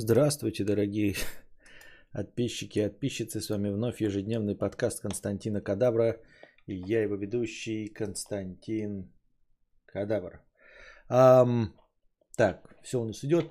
[0.00, 1.14] Здравствуйте, дорогие
[2.12, 3.40] подписчики и подписчицы.
[3.40, 6.20] С вами вновь ежедневный подкаст Константина Кадавра.
[6.66, 9.12] И я его ведущий Константин
[9.86, 10.40] Кадавр.
[11.08, 11.74] Ам,
[12.36, 13.50] так, все у нас идет.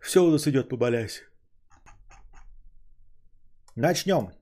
[0.00, 1.22] Все у нас идет, поболясь.
[3.76, 4.32] Начнем.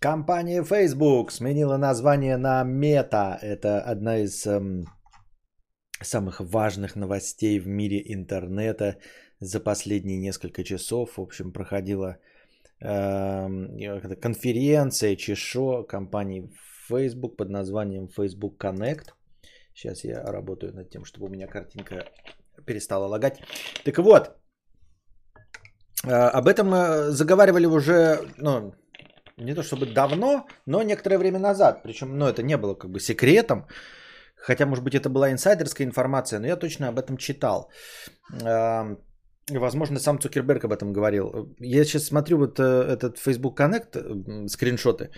[0.00, 3.38] Компания Facebook сменила название на Meta.
[3.40, 4.86] Это одна из эм,
[6.02, 8.96] самых важных новостей в мире интернета
[9.40, 11.16] за последние несколько часов.
[11.16, 12.16] В общем, проходила
[12.80, 16.50] э, конференция Чешо компании
[16.88, 19.12] Facebook под названием Facebook Connect.
[19.74, 22.04] Сейчас я работаю над тем, чтобы у меня картинка
[22.66, 23.40] перестала лагать.
[23.84, 24.30] Так вот,
[26.04, 28.74] э, об этом э, заговаривали уже, ну,
[29.38, 31.82] не то чтобы давно, но некоторое время назад.
[31.82, 33.66] Причем, ну, это не было как бы секретом.
[34.36, 37.70] Хотя, может быть, это была инсайдерская информация, но я точно об этом читал.
[39.48, 41.54] Возможно, сам Цукерберг об этом говорил.
[41.58, 45.10] Я сейчас смотрю вот э, этот Facebook Connect, скриншоты.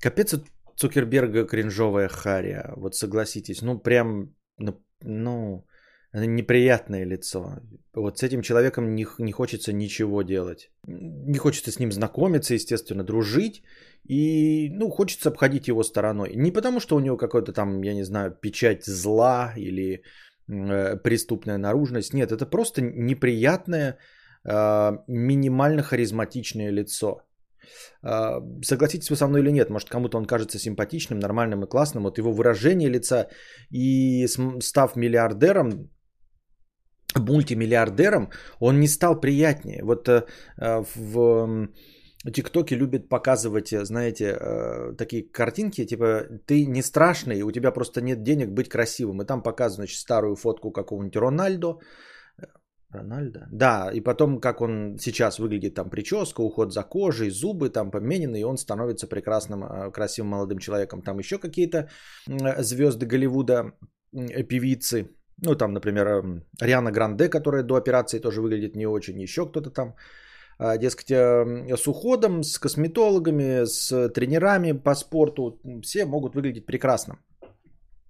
[0.00, 0.34] Капец,
[0.76, 2.72] Цукерберга кринжовая харя.
[2.76, 3.62] Вот согласитесь.
[3.62, 5.64] Ну, прям, ну, ну
[6.12, 7.60] неприятное лицо.
[7.94, 10.70] Вот с этим человеком не, не хочется ничего делать.
[10.86, 13.62] Не хочется с ним знакомиться, естественно, дружить.
[14.08, 16.32] И, ну, хочется обходить его стороной.
[16.36, 20.02] Не потому, что у него какой-то там, я не знаю, печать зла или
[20.48, 22.14] преступная наружность.
[22.14, 23.98] Нет, это просто неприятное,
[24.44, 27.20] э, минимально харизматичное лицо.
[28.02, 32.04] Э, согласитесь вы со мной или нет, может кому-то он кажется симпатичным, нормальным и классным.
[32.04, 33.28] Вот его выражение лица
[33.70, 34.26] и
[34.60, 35.90] став миллиардером,
[37.16, 39.84] мультимиллиардером, он не стал приятнее.
[39.84, 40.24] Вот э,
[42.28, 47.72] в ТикТоке любят показывать, э, знаете, э, такие картинки, типа ты не страшный, у тебя
[47.72, 49.22] просто нет денег быть красивым.
[49.22, 51.78] И там показывают, значит, старую фотку какого-нибудь Рональдо,
[52.90, 53.40] Рональдо?
[53.52, 58.40] Да, и потом, как он сейчас выглядит, там прическа, уход за кожей, зубы там поменены,
[58.40, 61.02] и он становится прекрасным, красивым молодым человеком.
[61.02, 61.88] Там еще какие-то
[62.62, 63.72] звезды Голливуда,
[64.48, 65.10] певицы,
[65.44, 69.94] ну, там, например, Риана Гранде, которая до операции тоже выглядит не очень, еще кто-то там.
[70.58, 77.18] А, дескать, эм, с уходом, с косметологами, с тренерами по спорту, все могут выглядеть прекрасно.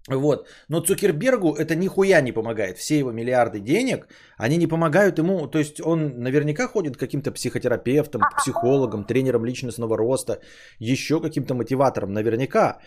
[0.09, 0.49] Вот.
[0.69, 2.79] Но Цукербергу это нихуя не помогает.
[2.79, 5.47] Все его миллиарды денег, они не помогают ему.
[5.47, 10.41] То есть он наверняка ходит к каким-то психотерапевтам, психологам, тренерам личностного роста,
[10.79, 12.79] еще каким-то мотиватором наверняка.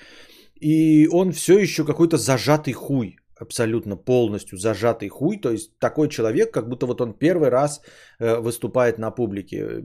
[0.60, 6.54] И он все еще какой-то зажатый хуй абсолютно полностью зажатый хуй, то есть такой человек,
[6.54, 7.82] как будто вот он первый раз
[8.20, 9.84] э, выступает на публике.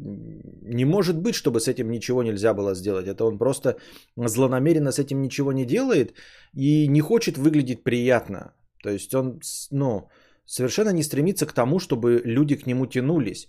[0.63, 3.07] Не может быть, чтобы с этим ничего нельзя было сделать.
[3.07, 3.77] Это он просто
[4.17, 6.15] злонамеренно с этим ничего не делает
[6.55, 8.53] и не хочет выглядеть приятно.
[8.83, 9.41] То есть он,
[9.71, 10.09] ну,
[10.47, 13.49] совершенно не стремится к тому, чтобы люди к нему тянулись.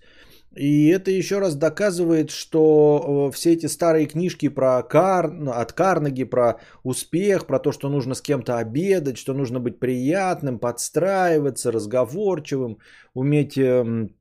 [0.56, 5.32] И это еще раз доказывает, что э, все эти старые книжки про Кар...
[5.54, 10.60] От Карнеги, про успех, про то, что нужно с кем-то обедать, что нужно быть приятным,
[10.60, 12.78] подстраиваться, разговорчивым,
[13.14, 14.16] уметь эм,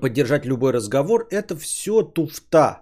[0.00, 2.80] поддержать любой разговор, это все туфта.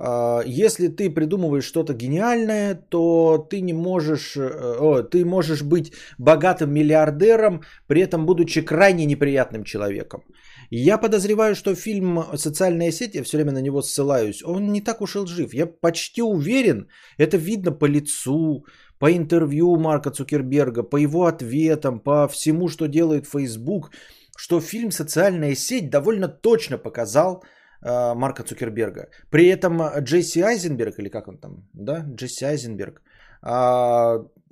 [0.00, 6.72] А, если ты придумываешь что-то гениальное, то ты не можешь, э, ты можешь быть богатым
[6.72, 10.22] миллиардером, при этом будучи крайне неприятным человеком.
[10.70, 15.00] Я подозреваю, что фильм «Социальная сеть», я все время на него ссылаюсь, он не так
[15.00, 15.52] уж и лжив.
[15.52, 18.64] Я почти уверен, это видно по лицу,
[19.00, 23.90] по интервью Марка Цукерберга, по его ответам, по всему, что делает Facebook,
[24.36, 27.42] что фильм «Социальная сеть» довольно точно показал
[27.80, 29.08] Марка Цукерберга.
[29.30, 33.02] При этом Джесси Айзенберг, или как он там, да, Джесси Айзенберг,
[33.42, 33.48] э,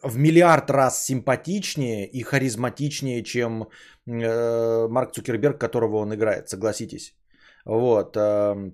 [0.02, 3.68] в миллиард раз симпатичнее и харизматичнее, чем
[4.06, 7.14] э, Марк Цукерберг, которого он играет, согласитесь.
[7.64, 8.16] Вот.
[8.16, 8.70] Э,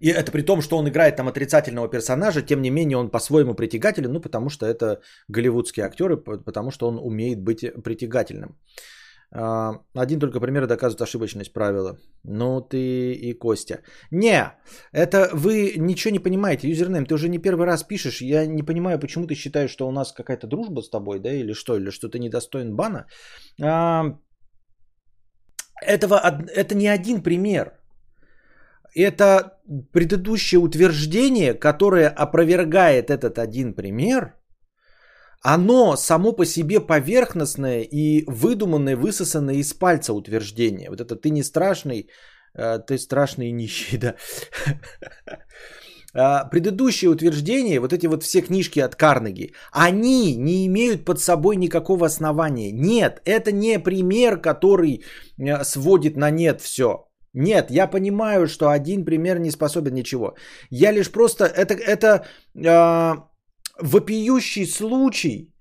[0.00, 3.54] и это при том, что он играет там отрицательного персонажа, тем не менее он по-своему
[3.54, 8.58] притягателен, ну потому что это голливудские актеры, потому что он умеет быть притягательным.
[9.36, 11.98] А, один только пример доказывает ошибочность правила.
[12.22, 13.80] Ну ты и Костя.
[14.12, 14.52] Не,
[14.92, 16.68] это вы ничего не понимаете.
[16.68, 18.22] Юзернейм, ты уже не первый раз пишешь.
[18.22, 21.52] Я не понимаю, почему ты считаешь, что у нас какая-то дружба с тобой, да, или
[21.52, 23.06] что, или что ты недостоин бана.
[23.60, 24.04] А,
[25.82, 26.20] этого,
[26.54, 27.72] это не один пример.
[28.94, 29.58] Это
[29.92, 34.34] предыдущее утверждение, которое опровергает этот один пример–
[35.44, 40.88] оно само по себе поверхностное и выдуманное, высосанное из пальца утверждение.
[40.88, 42.08] Вот это ты не страшный,
[42.54, 44.14] э, ты страшный и нищий, да.
[46.14, 51.56] а, предыдущие утверждения, вот эти вот все книжки от Карнеги, они не имеют под собой
[51.56, 52.72] никакого основания.
[52.72, 55.04] Нет, это не пример, который
[55.38, 57.06] э, сводит на нет все.
[57.34, 60.36] Нет, я понимаю, что один пример не способен ничего.
[60.70, 61.44] Я лишь просто...
[61.44, 62.24] Это, это
[62.54, 63.33] э,
[63.80, 65.52] вопиющий случай,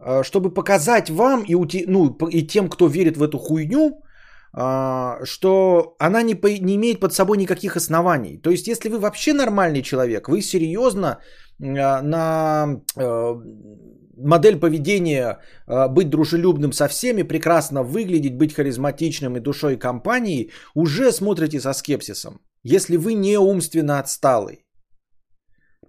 [0.00, 4.02] э, чтобы показать вам и, ути, ну, и тем, кто верит в эту хуйню,
[4.56, 8.38] э, что она не, не имеет под собой никаких оснований.
[8.38, 11.18] То есть, если вы вообще нормальный человек, вы серьезно
[11.60, 12.80] э, на...
[14.20, 15.38] Модель поведения
[15.90, 22.40] быть дружелюбным со всеми, прекрасно выглядеть, быть харизматичным и душой компании, уже смотрите со скепсисом,
[22.64, 24.64] если вы не умственно отсталый.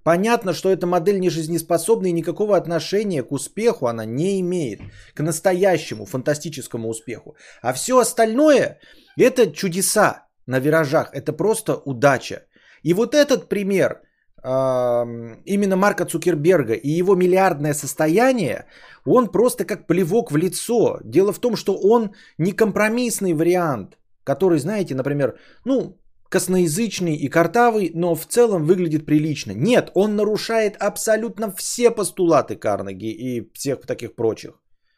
[0.04, 4.81] Понятно, что эта модель не жизнеспособна и никакого отношения к успеху она не имеет,
[5.13, 7.36] к настоящему фантастическому успеху.
[7.62, 8.80] А все остальное
[9.18, 12.46] это чудеса на виражах, это просто удача.
[12.84, 14.01] И вот этот пример–
[14.44, 18.66] именно Марка Цукерберга и его миллиардное состояние,
[19.06, 21.00] он просто как плевок в лицо.
[21.04, 25.98] Дело в том, что он не компромиссный вариант, который, знаете, например, ну,
[26.30, 29.52] косноязычный и картавый, но в целом выглядит прилично.
[29.52, 34.52] Нет, он нарушает абсолютно все постулаты Карнеги и всех таких прочих.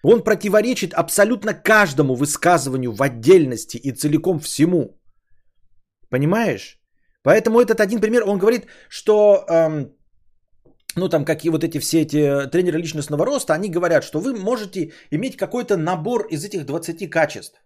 [0.04, 5.00] Он противоречит абсолютно каждому высказыванию в отдельности и целиком всему.
[6.10, 6.80] Понимаешь?
[7.24, 9.94] Поэтому этот один пример, он говорит, что, эм,
[10.95, 14.33] ну там, как и вот эти все эти тренеры личностного роста, они говорят, что вы
[14.33, 17.62] можете иметь какой-то набор из этих 20 качеств.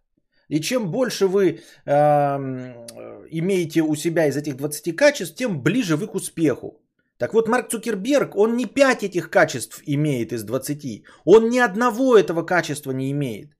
[0.50, 2.86] И чем больше вы эм,
[3.32, 6.82] имеете у себя из этих 20 качеств, тем ближе вы к успеху.
[7.18, 11.04] Так вот, Марк Цукерберг, он не 5 этих качеств имеет из 20.
[11.26, 13.56] Он ни одного этого качества не имеет.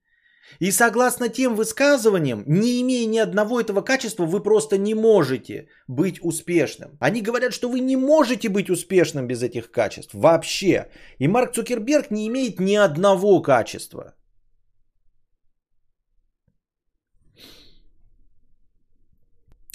[0.60, 6.20] И согласно тем высказываниям, не имея ни одного этого качества, вы просто не можете быть
[6.22, 6.96] успешным.
[7.00, 10.86] Они говорят, что вы не можете быть успешным без этих качеств вообще.
[11.18, 14.14] И Марк Цукерберг не имеет ни одного качества.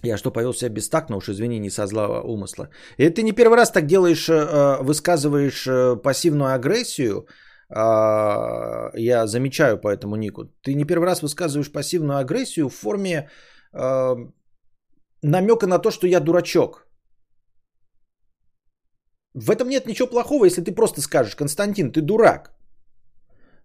[0.04, 2.70] Я что, повел себя бестактно, уж извини, не со злого умысла.
[2.98, 7.28] И ты не первый раз так делаешь, э, высказываешь э, пассивную агрессию,
[7.74, 10.46] а, я замечаю по этому нику.
[10.62, 13.30] Ты не первый раз высказываешь пассивную агрессию в форме
[13.74, 14.16] а,
[15.22, 16.88] намека на то, что я дурачок.
[19.34, 22.52] В этом нет ничего плохого, если ты просто скажешь, Константин, ты дурак.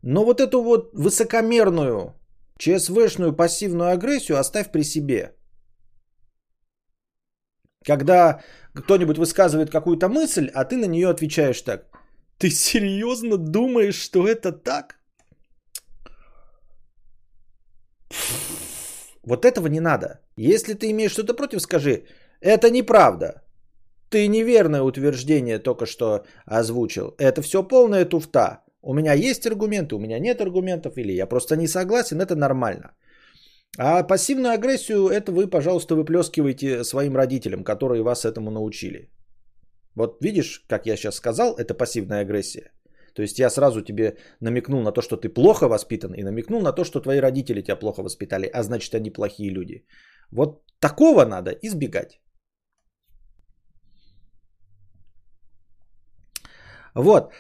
[0.03, 2.15] Но вот эту вот высокомерную,
[2.59, 5.36] ЧСВшную пассивную агрессию оставь при себе.
[7.87, 8.41] Когда
[8.75, 11.87] кто-нибудь высказывает какую-то мысль, а ты на нее отвечаешь так.
[12.39, 14.99] Ты серьезно думаешь, что это так?
[19.23, 20.21] Вот этого не надо.
[20.37, 22.05] Если ты имеешь что-то против, скажи,
[22.41, 23.43] это неправда.
[24.11, 27.15] Ты неверное утверждение только что озвучил.
[27.19, 28.65] Это все полная туфта.
[28.83, 32.95] У меня есть аргументы, у меня нет аргументов, или я просто не согласен, это нормально.
[33.79, 39.11] А пассивную агрессию, это вы, пожалуйста, выплескиваете своим родителям, которые вас этому научили.
[39.95, 42.73] Вот видишь, как я сейчас сказал, это пассивная агрессия.
[43.15, 46.73] То есть я сразу тебе намекнул на то, что ты плохо воспитан, и намекнул на
[46.73, 49.87] то, что твои родители тебя плохо воспитали, а значит они плохие люди.
[50.31, 52.21] Вот такого надо избегать.
[56.95, 57.33] Вот.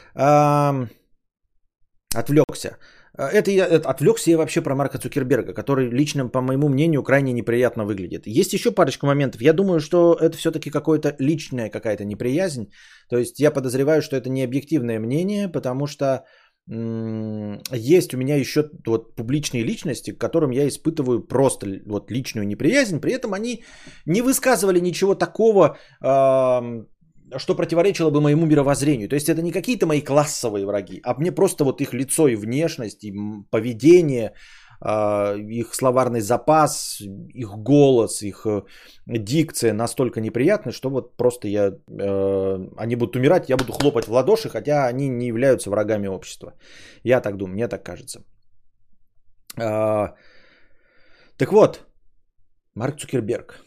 [2.15, 2.79] Отвлекся.
[3.19, 7.33] Э, это я отвлекся я вообще про Марка Цукерберга, который лично, по моему мнению, крайне
[7.33, 8.27] неприятно выглядит.
[8.27, 9.41] Есть еще парочка моментов.
[9.41, 12.71] Я думаю, что это все-таки какое-то личная какая-то неприязнь.
[13.09, 16.25] То есть я подозреваю, что это не объективное мнение, потому что
[16.69, 22.47] м- есть у меня еще вот публичные личности, к которым я испытываю просто вот личную
[22.47, 23.01] неприязнь.
[23.01, 23.65] При этом они
[24.07, 26.85] не высказывали ничего такого, э-
[27.39, 29.09] что противоречило бы моему мировоззрению.
[29.09, 32.37] То есть это не какие-то мои классовые враги, а мне просто вот их лицо и
[32.37, 33.13] внешность, и
[33.51, 34.33] поведение,
[34.81, 37.01] а, их словарный запас,
[37.35, 38.63] их голос, их э,
[39.07, 44.13] дикция настолько неприятны, что вот просто я, э, они будут умирать, я буду хлопать в
[44.13, 46.53] ладоши, хотя они не являются врагами общества.
[47.05, 48.23] Я так думаю, мне так кажется.
[49.59, 50.15] А,
[51.39, 51.87] так вот,
[52.75, 53.65] Марк Цукерберг,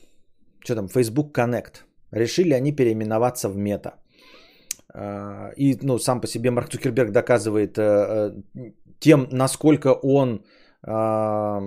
[0.63, 3.94] что там, Facebook Connect– Решили они переименоваться в мета.
[4.94, 10.44] А, и ну, сам по себе Марк Цукерберг доказывает э, э, тем, насколько он
[10.84, 11.62] а,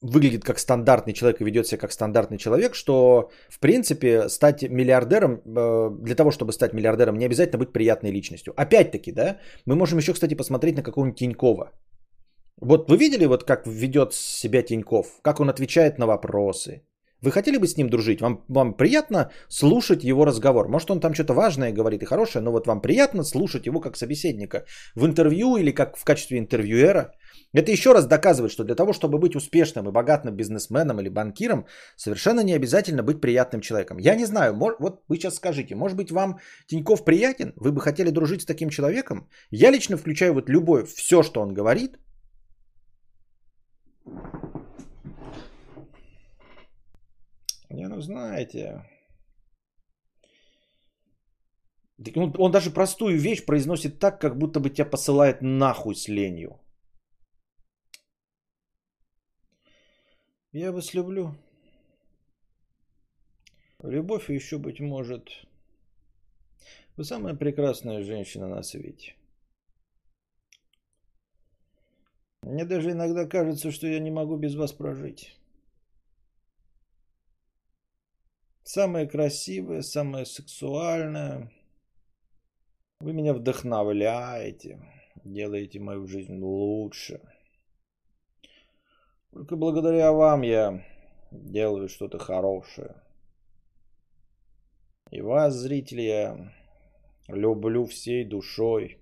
[0.00, 5.40] выглядит как стандартный человек и ведет себя как стандартный человек, что, в принципе, стать миллиардером,
[5.44, 8.52] э, для того, чтобы стать миллиардером, не обязательно быть приятной личностью.
[8.56, 11.72] Опять-таки, да, мы можем еще, кстати, посмотреть на какого-нибудь Тинькова.
[12.60, 16.82] Вот вы видели, вот как ведет себя Тиньков, как он отвечает на вопросы,
[17.22, 18.20] Вы хотели бы с ним дружить?
[18.20, 20.68] Вам, вам приятно слушать его разговор?
[20.68, 23.96] Может, он там что-то важное говорит и хорошее, но вот вам приятно слушать его как
[23.96, 27.12] собеседника в интервью или как в качестве интервьюера?
[27.52, 31.66] Это еще раз доказывает, что для того, чтобы быть успешным и богатым бизнесменом или банкиром,
[31.96, 33.98] совершенно не обязательно быть приятным человеком.
[33.98, 37.52] Я не знаю, вот вы сейчас скажите, может быть вам Тиньков приятен?
[37.56, 39.28] Вы бы хотели дружить с таким человеком?
[39.50, 41.98] Я лично включаю вот любое, все, что он говорит.
[47.70, 48.82] Не, ну знаете,
[52.14, 56.60] он, он даже простую вещь произносит так, как будто бы тебя посылает нахуй с ленью.
[60.52, 61.34] Я вас люблю.
[63.82, 65.28] Любовь еще, быть может.
[66.96, 69.14] Вы самая прекрасная женщина на свете.
[72.42, 75.37] Мне даже иногда кажется, что я не могу без вас прожить.
[78.70, 81.50] Самая красивая, самая сексуальная.
[83.00, 84.78] Вы меня вдохновляете,
[85.24, 87.22] делаете мою жизнь лучше.
[89.32, 90.84] Только благодаря вам я
[91.30, 93.02] делаю что-то хорошее.
[95.10, 96.52] И вас, зрители, я
[97.26, 99.00] люблю всей душой.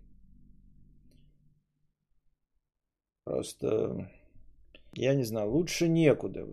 [3.24, 4.12] Просто,
[4.92, 6.46] я не знаю, лучше некуда.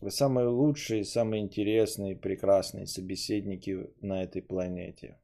[0.00, 5.18] Вы самые лучшие, самые интересные, прекрасные собеседники на этой планете.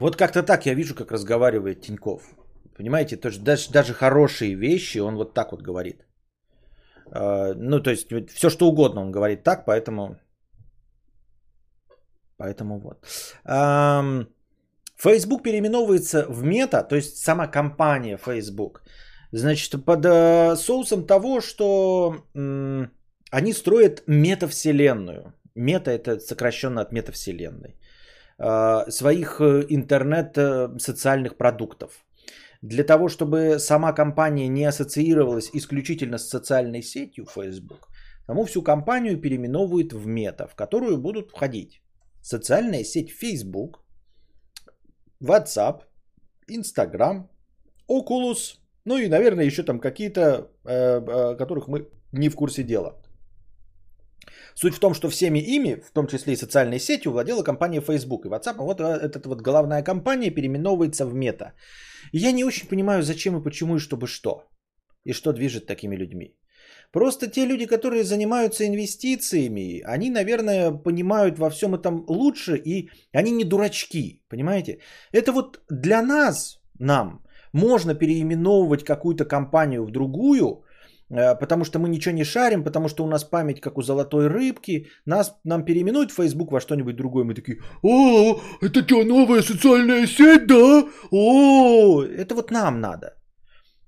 [0.00, 2.22] Вот как-то так я вижу, как разговаривает Тиньков.
[2.76, 6.06] Понимаете, то есть даже, даже хорошие вещи он вот так вот говорит.
[7.10, 10.16] А, ну, то есть все что угодно он говорит так, поэтому...
[12.38, 13.06] Поэтому вот.
[14.96, 18.82] Facebook переименовывается в мета, то есть сама компания Facebook.
[19.32, 22.24] Значит, под э, соусом того, что
[23.30, 25.34] они строят метавселенную.
[25.54, 27.76] Мета это сокращенно от метавселенной.
[28.38, 32.04] Э, своих э, интернет-социальных э, продуктов.
[32.60, 37.88] Для того, чтобы сама компания не ассоциировалась исключительно с социальной сетью Facebook,
[38.26, 41.80] тому всю компанию переименовывают в мета, в которую будут входить
[42.20, 43.82] социальная сеть Facebook,
[45.22, 45.84] WhatsApp,
[46.48, 47.30] Instagram,
[47.88, 50.48] Oculus, ну и, наверное, еще там какие-то,
[51.38, 52.94] которых мы не в курсе дела.
[54.54, 58.24] Суть в том, что всеми ими, в том числе и социальной сетью, владела компания Facebook.
[58.24, 61.14] И WhatsApp, вот э, эта вот головная компания переименовывается в.
[61.14, 64.44] И я не очень понимаю, зачем и почему, и чтобы что.
[65.04, 66.38] И что движет такими людьми.
[66.90, 73.32] Просто те люди, которые занимаются инвестициями, они, наверное, понимают во всем этом лучше, и они
[73.32, 74.78] не дурачки, понимаете?
[75.12, 77.25] Это вот для нас, нам,
[77.56, 80.64] можно переименовывать какую-то компанию в другую,
[81.10, 84.26] Э, потому что мы ничего не шарим, потому что у нас память как у золотой
[84.28, 90.06] рыбки, нас, нам переименуют Facebook во что-нибудь другое, мы такие, о, это что, новая социальная
[90.06, 90.84] сеть, да?
[91.10, 93.06] О, это вот нам надо.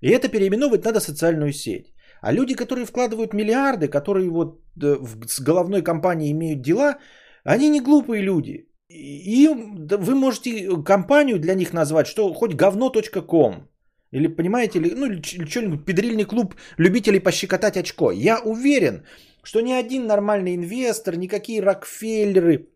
[0.01, 1.93] И это переименовывать надо социальную сеть.
[2.21, 4.97] А люди, которые вкладывают миллиарды, которые вот э,
[5.27, 6.99] с головной компанией имеют дела,
[7.45, 8.68] они не глупые люди.
[8.91, 13.69] И вы можете компанию для них назвать, что хоть говно.ком.
[14.13, 18.11] Или понимаете, или, ну или что-нибудь, педрильный клуб любителей пощекотать очко.
[18.13, 19.03] Я уверен,
[19.43, 22.69] что ни один нормальный инвестор, никакие Рокфеллеры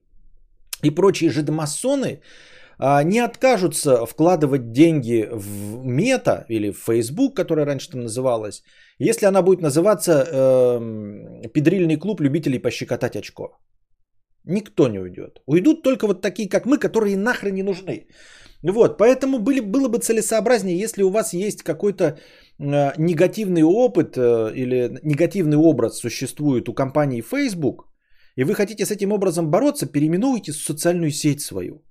[0.82, 2.20] и прочие жидомасоны
[2.78, 8.62] а, не откажутся вкладывать деньги в Мета или в Facebook, которая раньше там называлась,
[8.98, 13.58] если она будет называться э, педрильный клуб любителей пощекотать очко.
[14.44, 15.40] Никто не уйдет.
[15.46, 18.06] Уйдут только вот такие, как мы, которые нахрен не нужны.
[18.62, 24.52] Вот, поэтому были, было бы целесообразнее, если у вас есть какой-то э, негативный опыт э,
[24.54, 27.88] или негативный образ существует у компании Facebook,
[28.36, 31.82] и вы хотите с этим образом бороться, переименуйте социальную сеть свою.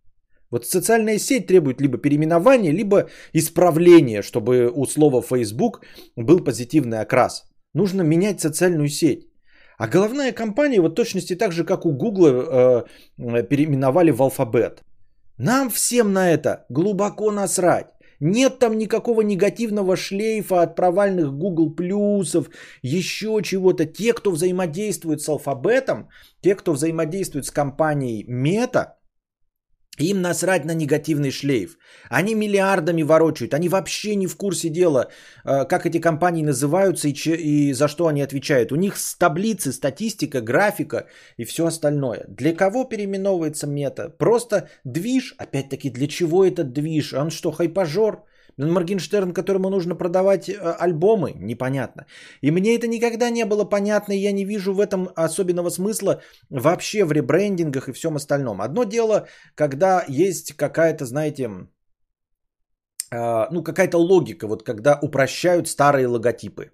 [0.50, 5.82] Вот социальная сеть требует либо переименования, либо исправления, чтобы у слова Facebook
[6.16, 7.44] был позитивный окрас.
[7.74, 9.31] Нужно менять социальную сеть.
[9.82, 12.84] А головная компания, вот точности так же, как у Google, э,
[13.18, 14.84] э переименовали в алфабет.
[15.38, 17.88] Нам всем на это глубоко насрать.
[18.20, 22.52] Нет там никакого негативного шлейфа от провальных Google плюсов,
[22.84, 23.86] еще чего-то.
[23.86, 26.10] Те, кто взаимодействует с алфабетом,
[26.42, 28.98] те, кто взаимодействует с компанией Мета,
[29.98, 31.78] им насрать на негативный шлейф.
[32.10, 33.54] Они миллиардами ворочают.
[33.54, 35.10] Они вообще не в курсе дела,
[35.44, 38.72] э, как эти компании называются и, че, и за что они отвечают.
[38.72, 41.08] У них таблицы, статистика, графика
[41.38, 42.26] и все остальное.
[42.30, 44.10] Для кого переименовывается мета?
[44.10, 45.36] Просто движ.
[45.38, 47.14] Опять-таки, для чего этот движ?
[47.14, 48.24] Он что, хайпажор?
[48.58, 51.34] Моргенштерн, которому нужно продавать э, альбомы?
[51.36, 52.06] Непонятно.
[52.42, 56.22] И мне это никогда не было понятно, и я не вижу в этом особенного смысла
[56.50, 58.62] вообще в ребрендингах и всем остальном.
[58.62, 61.50] Одно дело, когда есть какая-то, знаете,
[63.12, 66.72] э, ну, какая-то логика, вот когда упрощают старые логотипы.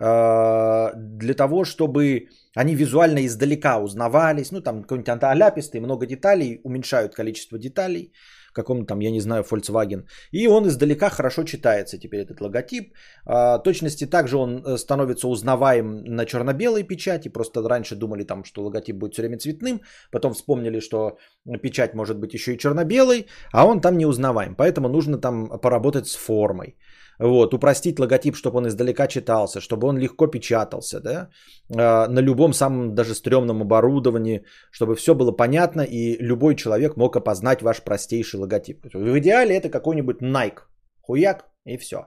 [0.00, 7.14] Э, для того, чтобы они визуально издалека узнавались, ну там какой-нибудь аляпистый, много деталей, уменьшают
[7.14, 8.12] количество деталей,
[8.52, 10.04] каком-то там, я не знаю, Volkswagen.
[10.32, 12.94] И он издалека хорошо читается теперь этот логотип.
[13.26, 17.28] А, точности также он э, становится узнаваем на черно-белой печати.
[17.28, 19.80] Просто раньше думали там, что логотип будет все время цветным.
[20.10, 21.18] Потом вспомнили, что
[21.62, 24.54] печать может быть еще и черно-белой, а он там не узнаваем.
[24.54, 26.76] Поэтому нужно там поработать с формой.
[27.20, 31.28] Вот, упростить логотип, чтобы он издалека читался, чтобы он легко печатался, да,
[31.68, 37.16] а, на любом самом даже стрёмном оборудовании, чтобы все было понятно и любой человек мог
[37.16, 38.86] опознать ваш простейший логотип.
[38.94, 40.60] В идеале это какой-нибудь Nike,
[41.02, 42.06] хуяк и все.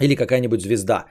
[0.00, 1.04] Или какая-нибудь звезда.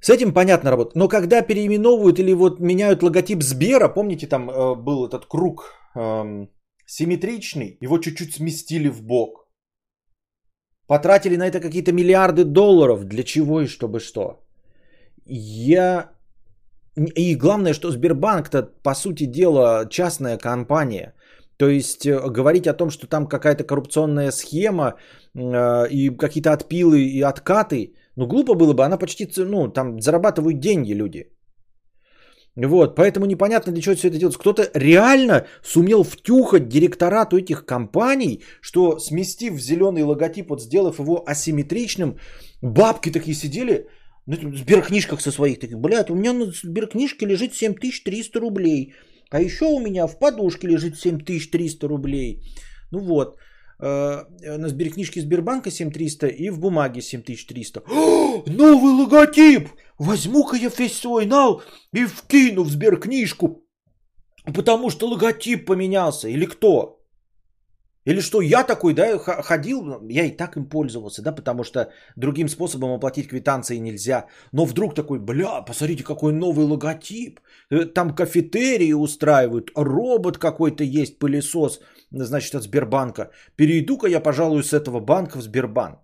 [0.00, 0.96] С этим понятно работает.
[0.96, 6.46] Но когда переименовывают или вот меняют логотип Сбера, помните, там э, был этот круг э,
[6.86, 9.47] симметричный, его чуть-чуть сместили в бок.
[10.88, 13.04] Потратили на это какие-то миллиарды долларов.
[13.04, 14.40] Для чего и чтобы что?
[15.26, 16.10] Я...
[17.16, 21.14] И главное, что Сбербанк-то, по сути дела, частная компания.
[21.58, 24.94] То есть э, говорить о том, что там какая-то коррупционная схема
[25.34, 30.58] э, и какие-то отпилы и откаты, ну глупо было бы, она почти, ну там зарабатывают
[30.58, 31.30] деньги люди.
[32.56, 34.40] Вот, поэтому непонятно, для чего все это делается.
[34.40, 42.18] Кто-то реально сумел втюхать директорату этих компаний, что сместив зеленый логотип, вот сделав его асимметричным,
[42.60, 43.86] бабки такие сидели,
[44.26, 48.92] на сберкнижках со своих таких, блядь, у меня на сберкнижке лежит 7300 рублей,
[49.30, 52.42] а еще у меня в подушке лежит 7300 рублей.
[52.90, 53.36] Ну вот,
[53.80, 54.24] э,
[54.58, 57.82] на сберкнижке Сбербанка 7300 и в бумаге 7300.
[57.90, 59.68] О, новый логотип!
[59.98, 61.62] Возьму-ка я весь свой нал
[61.92, 63.64] и вкину в сберкнижку,
[64.54, 66.28] потому что логотип поменялся.
[66.28, 66.98] Или кто?
[68.08, 72.48] Или что, я такой, да, ходил, я и так им пользовался, да, потому что другим
[72.48, 74.26] способом оплатить квитанции нельзя.
[74.52, 77.40] Но вдруг такой, бля, посмотрите, какой новый логотип.
[77.70, 81.80] Э, там кафетерии устраивают, робот какой-то есть, пылесос,
[82.10, 83.30] значит, от Сбербанка.
[83.56, 85.98] Перейду-ка я, пожалуй, с этого банка в Сбербанк.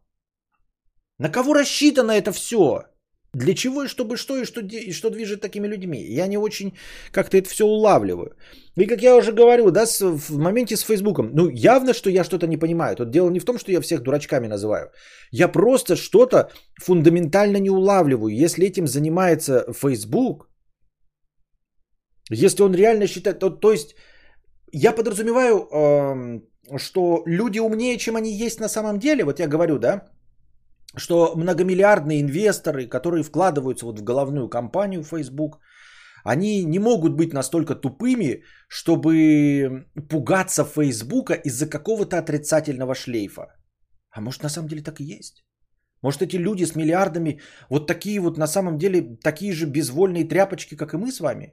[1.18, 2.82] На кого рассчитано это все?
[3.34, 5.98] Для чего и чтобы что и что, и что движет такими людьми?
[5.98, 6.72] Я не очень
[7.12, 8.36] как-то это все улавливаю.
[8.76, 12.24] И как я уже говорил, да, с, в моменте с Фейсбуком, ну явно, что я
[12.24, 12.96] что-то не понимаю.
[12.96, 14.90] Тут дело не в том, что я всех дурачками называю.
[15.32, 16.50] Я просто что-то
[16.82, 18.44] фундаментально не улавливаю.
[18.44, 20.48] Если этим занимается Фейсбук,
[22.30, 23.94] если он реально считает, то, то есть
[24.72, 26.40] я подразумеваю, э,
[26.78, 29.24] что люди умнее, чем они есть на самом деле.
[29.24, 30.04] Вот я говорю, да,
[30.96, 35.60] что многомиллиардные инвесторы, которые вкладываются вот в головную компанию Facebook,
[36.24, 43.46] они не могут быть настолько тупыми, чтобы пугаться Фейсбука из-за какого-то отрицательного шлейфа.
[44.10, 45.44] А может на самом деле так и есть?
[46.02, 50.76] Может эти люди с миллиардами вот такие вот на самом деле такие же безвольные тряпочки,
[50.76, 51.52] как и мы с вами?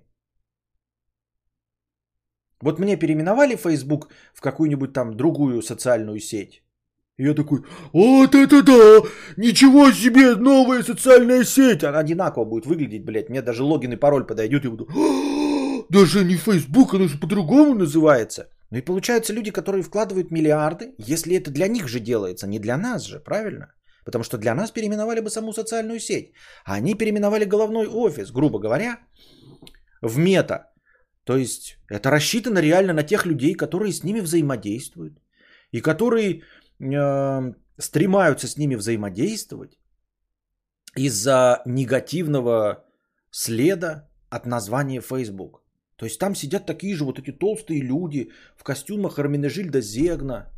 [2.62, 6.63] Вот мне переименовали Facebook в какую-нибудь там другую социальную сеть.
[7.17, 7.60] Я такой,
[7.93, 9.02] вот это да,
[9.38, 11.84] ничего себе, новая социальная сеть.
[11.84, 13.30] Она одинаково будет выглядеть, блядь.
[13.30, 14.88] Мне даже логин и пароль подойдет и буду,
[15.89, 18.50] даже не Facebook, она же по-другому называется.
[18.71, 22.78] Ну и получается люди, которые вкладывают миллиарды, если это для них же делается, не для
[22.78, 23.67] нас же, правильно?
[24.06, 26.34] Потому что для нас переименовали бы саму социальную сеть.
[26.65, 29.00] А они переименовали головной офис, грубо говоря,
[30.02, 30.71] в мета.
[31.26, 35.13] То есть это рассчитано реально на тех людей, которые с ними взаимодействуют.
[35.71, 36.41] И которые
[37.78, 39.78] стремаются с ними взаимодействовать
[40.96, 42.86] из-за негативного
[43.30, 45.62] следа от названия Facebook.
[45.96, 50.50] То есть там сидят такие же вот эти толстые люди в костюмах Арминежильда Зегна.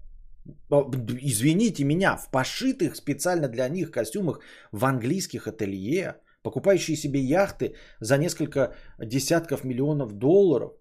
[1.22, 4.40] Извините меня, в пошитых специально для них костюмах
[4.72, 10.74] в английских ателье, покупающие себе яхты за несколько десятков миллионов долларов,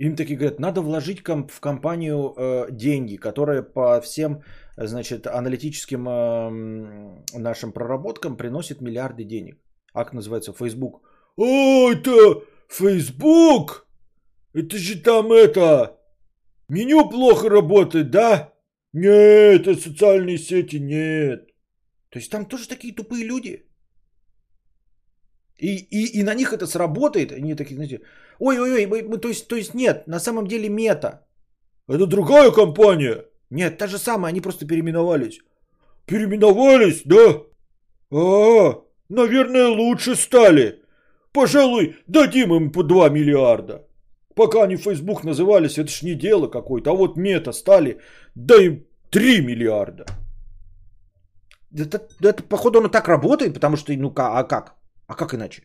[0.00, 4.42] им такие говорят, надо вложить в компанию э, деньги, которые по всем,
[4.78, 9.58] значит, аналитическим э, нашим проработкам приносят миллиарды денег.
[9.92, 11.02] Акт называется Facebook.
[11.36, 13.86] О, это Facebook?
[14.54, 15.98] Это же там это...
[16.68, 18.54] Меню плохо работает, да?
[18.94, 21.46] Нет, это социальные сети, нет.
[22.08, 23.69] То есть там тоже такие тупые люди.
[25.60, 27.32] И, и, и на них это сработает.
[27.32, 28.00] Они такие, знаете,
[28.38, 31.26] ой-ой-ой, мы, мы, то, есть, то есть нет, на самом деле мета.
[31.88, 33.24] Это другая компания.
[33.50, 35.40] Нет, та же самая, они просто переименовались.
[36.06, 37.42] Переименовались, да?
[38.10, 40.82] А, наверное, лучше стали.
[41.32, 43.86] Пожалуй, дадим им по 2 миллиарда.
[44.34, 46.90] Пока они Facebook назывались, это ж не дело какое-то.
[46.90, 48.00] А вот мета стали,
[48.34, 50.06] да им 3 миллиарда.
[51.76, 54.79] Это, это, походу, оно так работает, потому что, ну, а как?
[55.10, 55.62] А как иначе?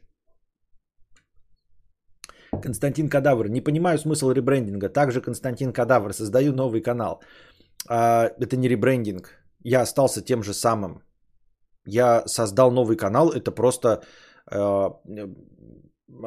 [2.63, 3.47] Константин Кадавр.
[3.47, 4.89] Не понимаю смысл ребрендинга.
[4.89, 6.13] Также Константин Кадавр.
[6.13, 7.21] Создаю новый канал.
[7.87, 9.29] А, это не ребрендинг.
[9.63, 11.03] Я остался тем же самым.
[11.85, 13.31] Я создал новый канал.
[13.33, 14.03] Это просто
[14.51, 14.99] а,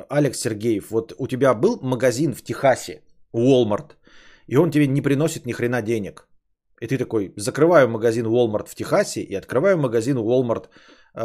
[0.09, 0.91] Алекс Сергеев.
[0.91, 3.03] Вот у тебя был магазин в Техасе,
[3.35, 3.97] Walmart,
[4.47, 6.29] и он тебе не приносит ни хрена денег.
[6.81, 10.67] И ты такой, закрываю магазин Walmart в Техасе и открываю магазин Walmart
[11.15, 11.21] э,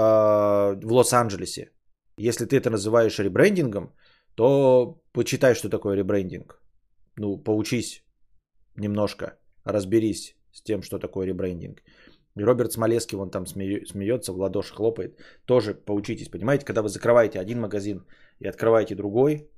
[0.86, 1.70] в Лос-Анджелесе.
[2.18, 3.94] Если ты это называешь ребрендингом,
[4.36, 6.62] то почитай, что такое ребрендинг.
[7.18, 8.04] Ну, поучись
[8.76, 11.82] немножко, разберись с тем, что такое ребрендинг.
[12.36, 15.20] И Роберт Смолеский, вон там смеется, в ладоши хлопает.
[15.46, 18.06] Тоже поучитесь, понимаете, когда вы закрываете один магазин
[18.40, 19.50] и открываете другой,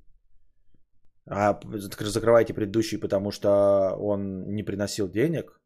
[1.26, 5.58] а закрываете предыдущий, потому что он не приносил денег,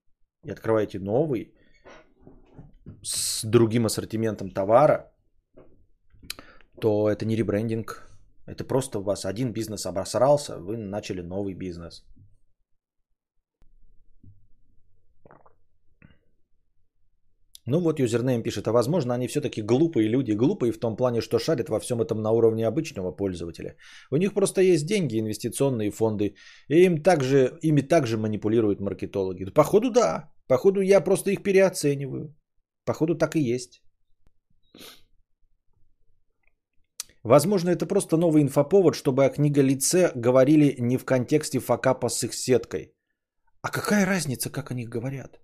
[0.45, 1.53] и открываете новый
[3.03, 5.13] с другим ассортиментом товара,
[6.81, 8.11] то это не ребрендинг,
[8.47, 12.05] это просто у вас один бизнес обосрался, вы начали новый бизнес.
[17.67, 21.39] Ну вот юзернейм пишет, а возможно они все-таки глупые люди, глупые в том плане, что
[21.39, 23.77] шарят во всем этом на уровне обычного пользователя.
[24.11, 26.35] У них просто есть деньги, инвестиционные фонды,
[26.69, 29.45] и им также, ими также манипулируют маркетологи.
[29.45, 32.35] Походу да, походу я просто их переоцениваю.
[32.85, 33.83] Походу так и есть.
[37.23, 42.25] Возможно, это просто новый инфоповод, чтобы о книга лице говорили не в контексте факапа с
[42.25, 42.93] их сеткой.
[43.63, 45.41] А какая разница, как о них говорят?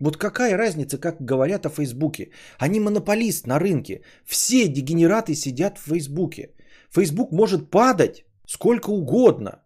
[0.00, 2.30] Вот какая разница, как говорят о Фейсбуке?
[2.58, 4.00] Они монополист на рынке.
[4.24, 6.54] Все дегенераты сидят в Фейсбуке.
[6.90, 9.60] Фейсбук может падать сколько угодно.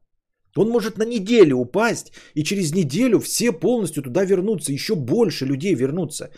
[0.57, 5.74] Он может на неделю упасть, и через неделю все полностью туда вернутся, еще больше людей
[5.74, 6.31] вернутся.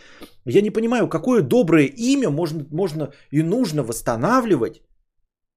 [0.45, 4.83] Я не понимаю, какое доброе имя можно, можно и нужно восстанавливать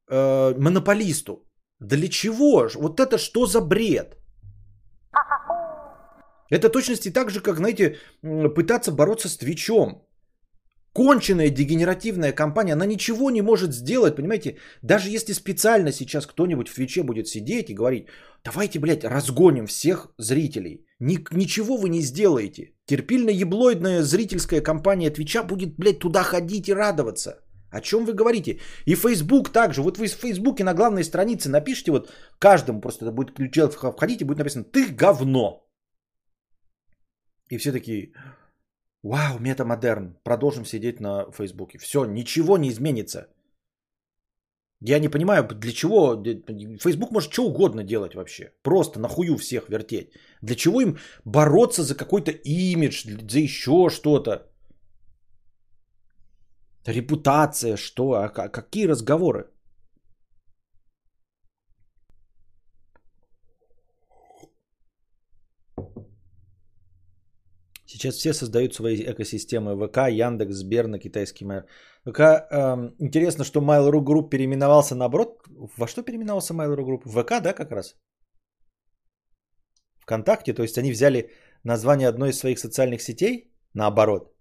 [0.09, 1.45] э, монополисту.
[1.79, 2.69] Для чего?
[2.75, 4.17] Вот это что за бред?
[6.49, 7.97] Это точности так же, как, знаете,
[8.55, 10.07] пытаться бороться с Твичом.
[10.95, 14.57] Конченная дегенеративная компания, она ничего не может сделать, понимаете?
[14.83, 18.07] Даже если специально сейчас кто-нибудь в Твиче будет сидеть и говорить,
[18.45, 20.85] давайте, блядь, разгоним всех зрителей.
[20.99, 22.73] Ни, ничего вы не сделаете.
[22.85, 27.39] Терпильно-еблоидная зрительская компания Твича будет, блядь, туда ходить и радоваться.
[27.73, 28.59] О чем вы говорите?
[28.85, 29.81] И Facebook также.
[29.81, 33.57] Вот вы в Фейсбуке на главной странице напишите, вот каждому просто это будет ключ
[33.95, 35.67] входите, будет написано «Ты говно».
[37.49, 38.13] И все такие,
[39.03, 41.79] вау, метамодерн, продолжим сидеть на Фейсбуке.
[41.79, 43.27] Все, ничего не изменится.
[44.79, 46.23] Я не понимаю, для чего
[46.79, 48.51] Фейсбук может что угодно делать вообще.
[48.63, 50.11] Просто нахую всех вертеть.
[50.41, 54.52] Для чего им бороться за какой-то имидж, за еще что-то?
[56.85, 58.13] Репутация, что?
[58.13, 59.45] А какие разговоры?
[67.85, 69.75] Сейчас все создают свои экосистемы.
[69.75, 71.63] ВК, Яндекс, Сбер на китайский майор.
[72.05, 75.43] ВК, эм, интересно, что Mail.ru Group переименовался наоборот.
[75.77, 77.03] Во что переименовался Mail.ru Group?
[77.05, 77.95] ВК, да, как раз?
[80.01, 81.31] ВКонтакте, то есть они взяли
[81.63, 84.32] название одной из своих социальных сетей наоборот.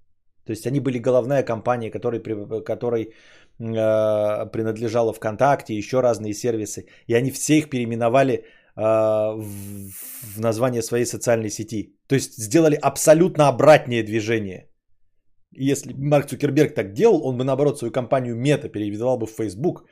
[0.45, 2.21] То есть они были головная компания, которой,
[2.65, 3.13] которой э,
[3.59, 6.87] принадлежала ВКонтакте, еще разные сервисы.
[7.07, 11.95] И они все их переименовали а, в название своей социальной сети.
[12.07, 14.69] То есть сделали абсолютно обратное движение.
[15.51, 19.85] Если Марк Цукерберг так делал, он бы наоборот свою компанию Мета перевязал бы в Facebook,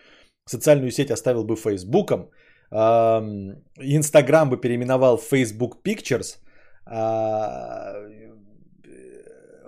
[0.46, 2.30] социальную сеть оставил бы Фейсбуком,
[2.72, 6.38] Инстаграм бы переименовал в Facebook Pictures,
[6.86, 7.92] а,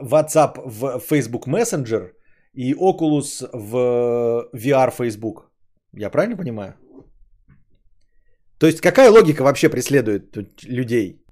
[0.03, 2.13] WhatsApp в Facebook Messenger
[2.55, 5.51] и Oculus в VR Facebook.
[5.95, 6.75] Я правильно понимаю?
[8.59, 11.25] То есть какая логика вообще преследует людей?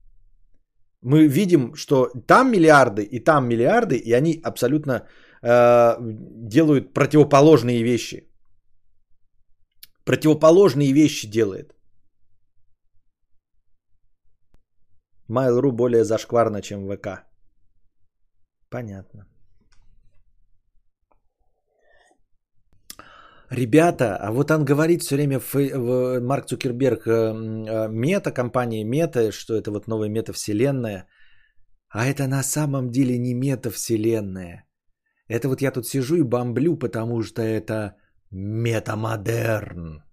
[1.02, 5.06] Мы видим, что там миллиарды и там миллиарды, и они абсолютно
[5.42, 8.28] э, делают противоположные вещи.
[10.04, 11.74] Противоположные вещи делает.
[15.28, 17.29] Mail.ru более зашкварно, чем ВК.
[18.70, 19.26] Понятно.
[23.50, 29.33] Ребята, а вот он говорит все время, в, Марк Цукерберг, э, э, мета, компания мета,
[29.33, 31.06] что это вот новая метавселенная.
[31.88, 34.66] А это на самом деле не метавселенная.
[35.26, 37.96] Это вот я тут сижу и бомблю, потому что это
[38.30, 40.04] метамодерн.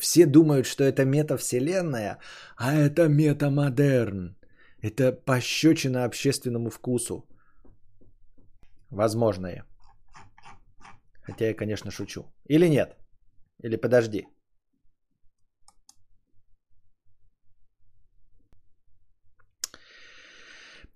[0.00, 2.18] Все думают, что это метавселенная,
[2.56, 4.36] а это метамодерн.
[4.82, 7.26] Это пощечина общественному вкусу.
[8.90, 9.64] Возможное.
[11.22, 12.26] Хотя я, конечно, шучу.
[12.44, 12.96] Или нет?
[13.62, 14.28] Или подожди.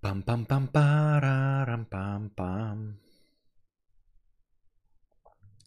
[0.02, 2.98] Пам-пам-пам-парарам-пам-пам.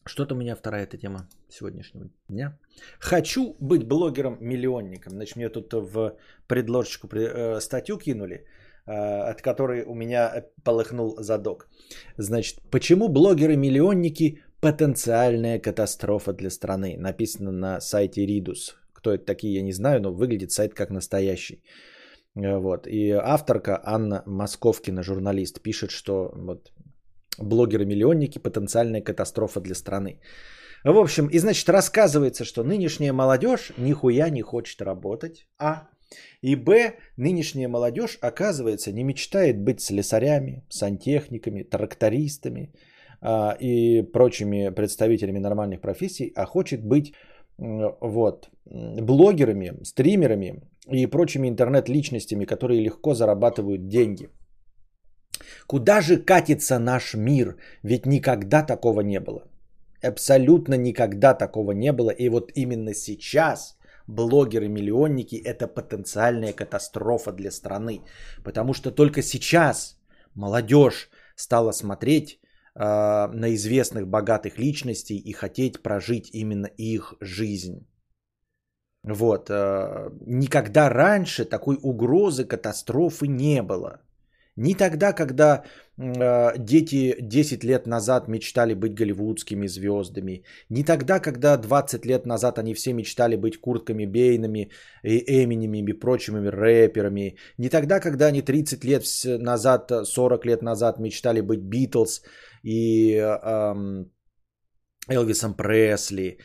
[0.06, 2.58] Что-то у меня вторая эта тема сегодняшнего дня.
[3.00, 5.14] Хочу быть блогером-миллионником.
[5.14, 8.46] Значит, мне тут в предложечку э, статью кинули,
[8.86, 8.92] э,
[9.32, 11.70] от которой у меня полыхнул задок.
[12.18, 16.98] Значит, почему блогеры-миллионники потенциальная катастрофа для страны?
[16.98, 18.76] Написано на сайте Ridus.
[18.94, 21.64] Кто это такие, я не знаю, но выглядит сайт как настоящий.
[22.36, 22.88] Э, вот.
[22.88, 26.73] И авторка Анна Московкина, журналист, пишет, что вот,
[27.40, 30.20] блогеры-миллионники– потенциальная катастрофа для страны.
[30.84, 35.88] В общем, и значит рассказывается, что нынешняя молодежь нихуя не хочет работать, а
[36.42, 42.74] и б, нынешняя молодежь, оказывается, не мечтает быть слесарями, сантехниками, трактористами
[43.22, 47.14] а, и прочими представителями нормальных профессий, а хочет быть
[47.58, 54.30] вот, блогерами, стримерами и прочими интернет-личностями, которые легко зарабатывают деньги.
[55.68, 57.58] Куда же катится наш мир?
[57.84, 59.44] Ведь никогда такого не было.
[60.02, 62.12] Абсолютно никогда такого не было.
[62.12, 63.78] И вот именно сейчас
[64.08, 68.02] блогеры-миллионники– это потенциальная катастрофа для страны.
[68.44, 69.98] Потому что только сейчас
[70.36, 72.40] молодежь стала смотреть
[72.76, 72.80] э,
[73.34, 77.88] на известных богатых личностей и хотеть прожить именно их жизнь.
[79.04, 79.50] Вот.
[79.50, 84.02] Э, никогда раньше такой угрозы катастрофы не было.
[84.56, 85.64] Ни тогда, когда
[85.98, 92.60] э, дети 10 лет назад мечтали быть голливудскими звездами, ни тогда, когда 20 лет назад
[92.60, 94.70] они все мечтали быть Куртками Бейнами,
[95.04, 101.00] и Эминемами и прочими рэперами, ни тогда, когда они 30 лет назад, 40 лет назад
[101.00, 102.22] мечтали быть Битлз
[102.64, 104.06] и э,
[105.10, 106.38] Элвисом Пресли,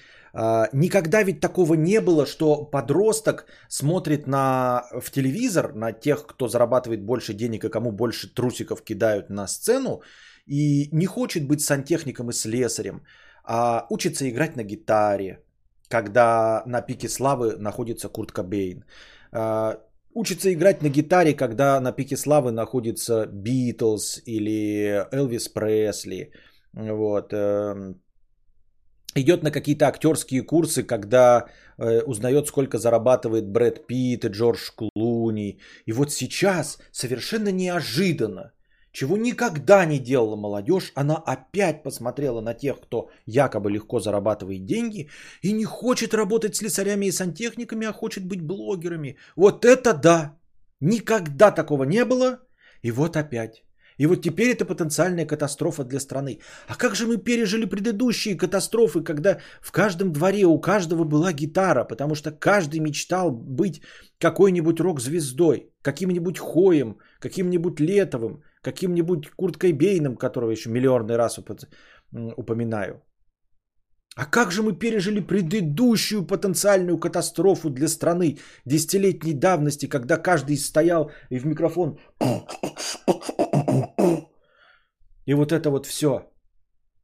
[0.73, 7.03] никогда ведь такого не было, что подросток смотрит на, в телевизор на тех, кто зарабатывает
[7.03, 10.03] больше денег и кому больше трусиков кидают на сцену,
[10.47, 13.03] и не хочет быть сантехником и слесарем,
[13.45, 15.43] а учится играть на гитаре,
[15.89, 18.85] когда на пике славы находится Курт Кобейн.
[19.33, 19.79] А,
[20.15, 26.33] учится играть на гитаре, когда на пике славы находится Битлз или Элвис Пресли.
[26.73, 28.01] Вот эм,
[29.15, 31.47] идет на какие-то актерские курсы, когда
[31.79, 35.59] э, узнает, сколько зарабатывает Брэд Питт и Джордж Клуни.
[35.87, 38.53] И вот сейчас, совершенно неожиданно,
[38.93, 45.09] чего никогда не делала молодежь, она опять посмотрела на тех, кто якобы легко зарабатывает деньги
[45.43, 49.17] и не хочет работать с слесарями и сантехниками, а хочет быть блогерами.
[49.37, 50.39] Вот это да!
[50.81, 52.39] Никогда такого не было,
[52.83, 53.63] и вот опять.
[53.99, 56.39] И вот теперь это потенциальная катастрофа для страны.
[56.69, 61.85] А как же мы пережили предыдущие катастрофы, когда в каждом дворе у каждого была гитара,
[61.85, 63.83] потому что каждый мечтал быть
[64.19, 71.39] какой-нибудь рок-звездой, каким-нибудь Хоем, каким-нибудь Летовым, каким-нибудь Курткой Бейном, которого еще миллионный раз
[72.37, 73.03] упоминаю.
[74.17, 81.11] А как же мы пережили предыдущую потенциальную катастрофу для страны десятилетней давности, когда каждый стоял
[81.31, 81.99] и в микрофон...
[85.29, 86.09] И вот это вот все.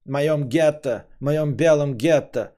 [0.07, 2.55] В моем гетто, в моем белом гетто.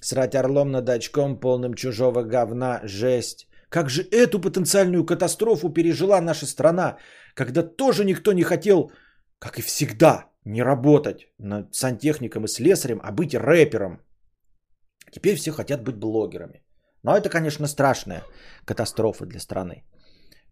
[0.00, 3.46] Срать орлом над очком, полным чужого говна, жесть.
[3.68, 6.96] Как же эту потенциальную катастрофу пережила наша страна,
[7.34, 8.90] когда тоже никто не хотел,
[9.38, 14.00] как и всегда, не работать над сантехником и слесарем, а быть рэпером.
[15.12, 16.62] Теперь все хотят быть блогерами.
[17.02, 18.22] Но это, конечно, страшная
[18.64, 19.84] катастрофа для страны.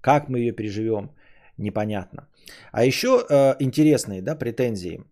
[0.02, 1.12] Как мы ее переживем,
[1.58, 2.28] непонятно.
[2.72, 5.04] А еще э, интересные да, претензии.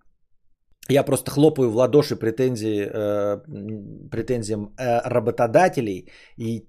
[0.88, 3.38] Я просто хлопаю в ладоши претензии, э,
[4.10, 6.66] претензиям э, работодателей и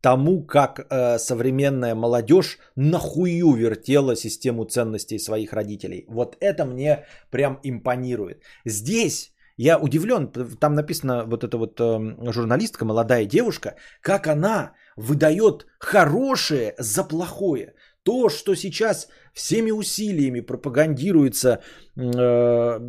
[0.00, 6.04] тому, как э, современная молодежь нахую вертела систему ценностей своих родителей.
[6.08, 8.42] Вот это мне прям импонирует.
[8.64, 15.66] Здесь я удивлен, там написано вот эта вот э, журналистка, молодая девушка, как она выдает
[15.78, 17.74] хорошее за плохое.
[18.10, 21.48] То, что сейчас всеми усилиями пропагандируется
[21.96, 22.80] э,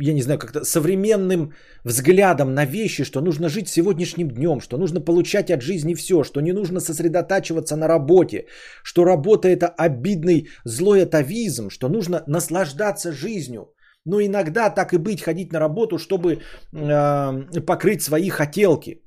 [0.00, 1.52] я не знаю, как-то современным
[1.84, 6.40] взглядом на вещи, что нужно жить сегодняшним днем, что нужно получать от жизни все, что
[6.40, 8.46] не нужно сосредотачиваться на работе,
[8.84, 13.74] что работа это обидный злой атовизм, что нужно наслаждаться жизнью.
[14.06, 16.38] Но иногда так и быть, ходить на работу, чтобы
[16.72, 19.02] э, покрыть свои хотелки.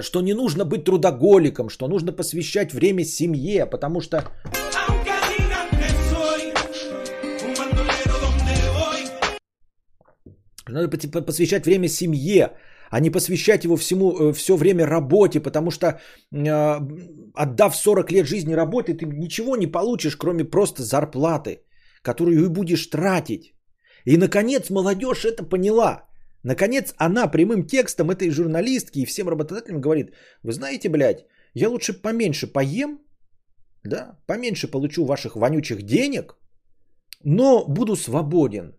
[0.00, 4.24] Что не нужно быть трудоголиком, что нужно посвящать время семье, потому что...
[10.66, 10.88] Надо
[11.22, 12.56] посвящать время семье,
[12.90, 16.80] а не посвящать его всему, э, все время работе, потому что э,
[17.34, 21.64] отдав 40 лет жизни работе, ты ничего не получишь, кроме просто зарплаты,
[22.02, 23.54] которую и будешь тратить.
[24.06, 26.08] И, наконец, молодежь это поняла.
[26.44, 31.94] Наконец, она прямым текстом этой журналистки и всем работодателям говорит, вы знаете, блядь, я лучше
[31.94, 33.00] поменьше поем,
[33.82, 36.36] да, поменьше получу ваших вонючих денег,
[37.24, 38.76] но буду свободен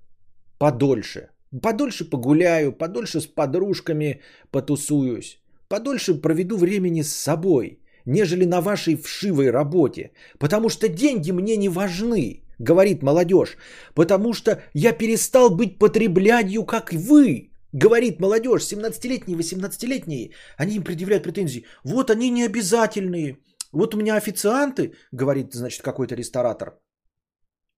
[0.60, 1.30] подольше.
[1.62, 9.52] Подольше погуляю, подольше с подружками потусуюсь, подольше проведу времени с собой, нежели на вашей вшивой
[9.52, 13.58] работе, потому что деньги мне не важны, говорит молодежь,
[13.96, 21.24] потому что я перестал быть потреблянью, как вы, говорит молодежь, 17-летние, 18-летние, они им предъявляют
[21.24, 23.38] претензии, вот они не обязательные,
[23.72, 26.80] вот у меня официанты, говорит, значит, какой-то ресторатор,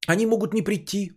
[0.08, 1.12] они могут не прийти,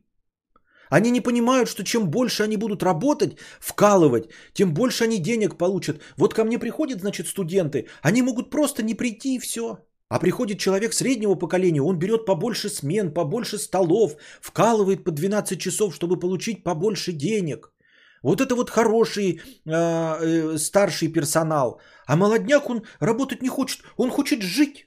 [0.90, 6.00] они не понимают, что чем больше они будут работать, вкалывать, тем больше они денег получат.
[6.16, 9.78] Вот ко мне приходят, значит, студенты, они могут просто не прийти и все.
[10.08, 15.94] А приходит человек среднего поколения, он берет побольше смен, побольше столов, вкалывает по 12 часов,
[15.94, 17.72] чтобы получить побольше денег.
[18.22, 21.80] Вот это вот хороший э, э, старший персонал.
[22.06, 24.86] А молодняк, он работать не хочет, он хочет жить.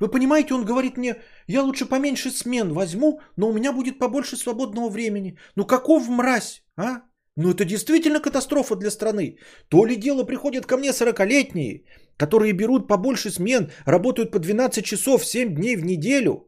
[0.00, 1.16] Вы понимаете, он говорит мне,
[1.48, 5.38] я лучше поменьше смен возьму, но у меня будет побольше свободного времени.
[5.56, 7.02] Ну каков мразь, а?
[7.36, 9.38] Ну это действительно катастрофа для страны.
[9.68, 11.84] То ли дело приходят ко мне 40-летние,
[12.16, 16.47] которые берут побольше смен, работают по 12 часов 7 дней в неделю,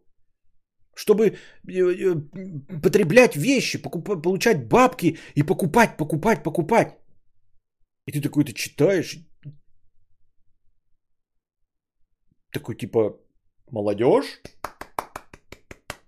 [1.01, 1.35] чтобы э,
[1.69, 2.15] э,
[2.83, 6.99] потреблять вещи, покуп- получать бабки и покупать, покупать, покупать.
[8.07, 9.19] И ты такой, ты читаешь,
[12.53, 13.19] такой типа,
[13.71, 14.43] молодежь,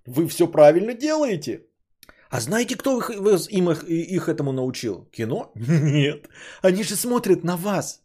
[0.06, 1.66] вы все правильно делаете.
[2.30, 3.10] А знаете, кто их,
[3.50, 5.08] им их, их этому научил?
[5.10, 5.52] Кино?
[5.56, 6.28] Нет.
[6.62, 8.02] Они же смотрят на вас.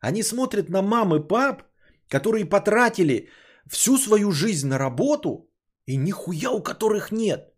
[0.00, 1.62] Они смотрят на мам и пап,
[2.08, 3.28] которые потратили
[3.68, 5.48] всю свою жизнь на работу,
[5.86, 7.54] и нихуя у которых нет.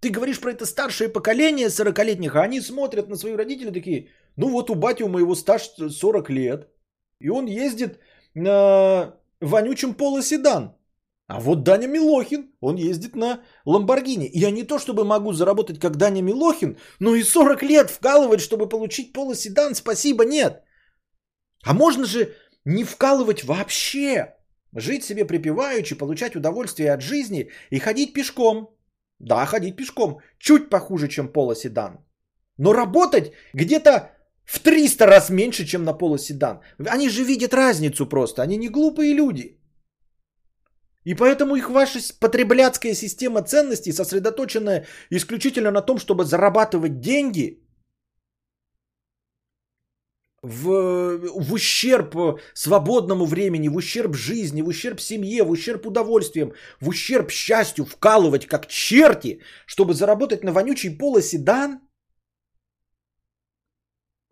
[0.00, 4.48] Ты говоришь про это старшее поколение 40-летних, а они смотрят на своих родителей такие, ну
[4.48, 6.68] вот у бати у моего стаж 40 лет,
[7.20, 7.98] и он ездит
[8.34, 10.74] на вонючем полоседан.
[11.26, 14.30] А вот Даня Милохин, он ездит на Ламборгини.
[14.34, 18.68] Я не то чтобы могу заработать как Даня Милохин, но и 40 лет вкалывать, чтобы
[18.68, 20.62] получить полоседан, спасибо, нет.
[21.64, 22.34] А можно же
[22.66, 24.34] не вкалывать вообще.
[24.76, 28.68] Жить себе припеваючи, получать удовольствие от жизни и ходить пешком.
[29.20, 30.18] Да, ходить пешком.
[30.38, 31.98] Чуть похуже, чем полоседан.
[32.58, 34.10] Но работать где-то
[34.44, 36.60] в 300 раз меньше, чем на полоседан.
[36.86, 38.42] Они же видят разницу просто.
[38.42, 39.60] Они не глупые люди.
[41.04, 47.63] И поэтому их ваша потребляцкая система ценностей, сосредоточенная исключительно на том, чтобы зарабатывать деньги,
[50.44, 52.14] в, в ущерб
[52.54, 58.46] свободному времени, в ущерб жизни, в ущерб семье, в ущерб удовольствиям, в ущерб счастью, вкалывать
[58.46, 61.80] как черти, чтобы заработать на вонючий полоседан,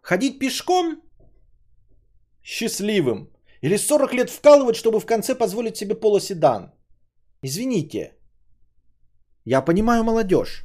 [0.03, 1.03] ходить пешком
[2.42, 3.29] счастливым–
[3.62, 6.72] или 40 лет вкалывать, чтобы в конце позволить себе полоседан.
[7.42, 8.16] Извините.
[9.44, 10.64] Я понимаю молодежь.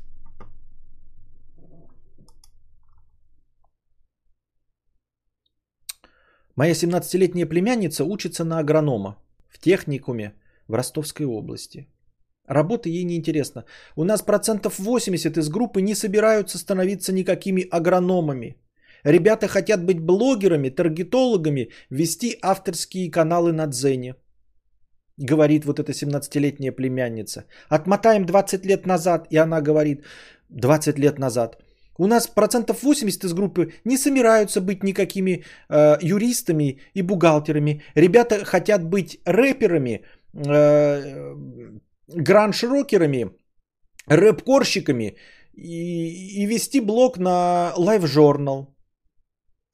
[6.57, 9.15] Моя 17-летняя племянница учится на агронома
[9.47, 10.33] в техникуме
[10.67, 11.87] в Ростовской области.
[12.47, 13.63] Работа ей не интересна.
[13.95, 18.55] У нас процентов 80 из группы не собираются становиться никакими агрономами.
[19.03, 24.15] Ребята хотят быть блогерами, таргетологами, вести авторские каналы на Дзене.
[25.17, 27.43] Говорит вот эта 17-летняя племянница.
[27.69, 30.03] Отмотаем 20 лет назад, и она говорит,
[30.49, 31.61] 20 лет назад.
[31.97, 37.81] У нас процентов 80 из группы не собираются быть никакими э, юристами и бухгалтерами.
[37.95, 40.03] Ребята хотят быть рэперами,
[40.33, 41.35] э,
[42.07, 43.31] гранж-рокерами,
[44.07, 45.15] рэп-корщиками
[45.53, 48.67] и, и вести блог на Live Journal.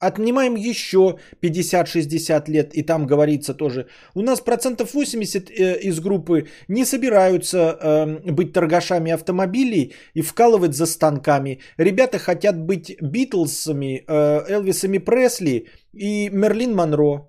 [0.06, 3.86] Отнимаем еще 50-60 лет, и там говорится тоже.
[4.14, 10.74] У нас процентов 80 э, из группы не собираются э, быть торгашами автомобилей и вкалывать
[10.74, 11.60] за станками.
[11.78, 17.28] Ребята хотят быть Битлсами, э, Элвисами Пресли и Мерлин Монро.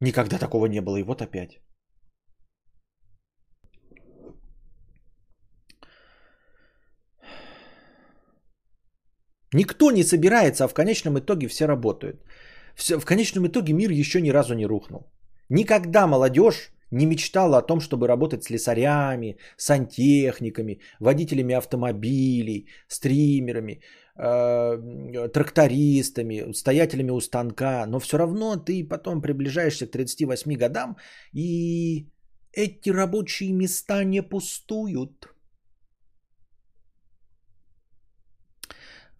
[0.00, 1.60] Никогда такого не было, и вот опять.
[9.56, 12.16] Никто не собирается, а в конечном итоге все работают.
[12.74, 15.00] Все, в конечном итоге мир еще ни разу не рухнул.
[15.48, 23.80] Никогда молодежь не мечтала о том, чтобы работать слесарями, сантехниками, водителями автомобилей, стримерами,
[24.18, 27.86] э, трактористами, стоятелями у станка.
[27.86, 30.96] Но все равно ты потом приближаешься к 38 годам,
[31.32, 32.06] и
[32.52, 35.35] эти рабочие места не пустуют.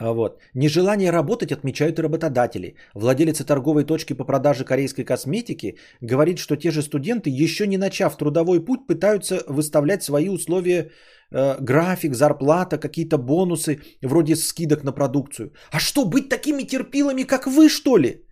[0.01, 0.41] Вот.
[0.55, 2.77] Нежелание работать отмечают и работодатели.
[2.95, 8.17] Владелица торговой точки по продаже корейской косметики говорит, что те же студенты, еще не начав
[8.17, 10.91] трудовой путь, пытаются выставлять свои условия,
[11.31, 15.53] э, график, зарплата, какие-то бонусы, вроде скидок на продукцию.
[15.71, 18.23] А что, быть такими терпилами, как вы, что ли?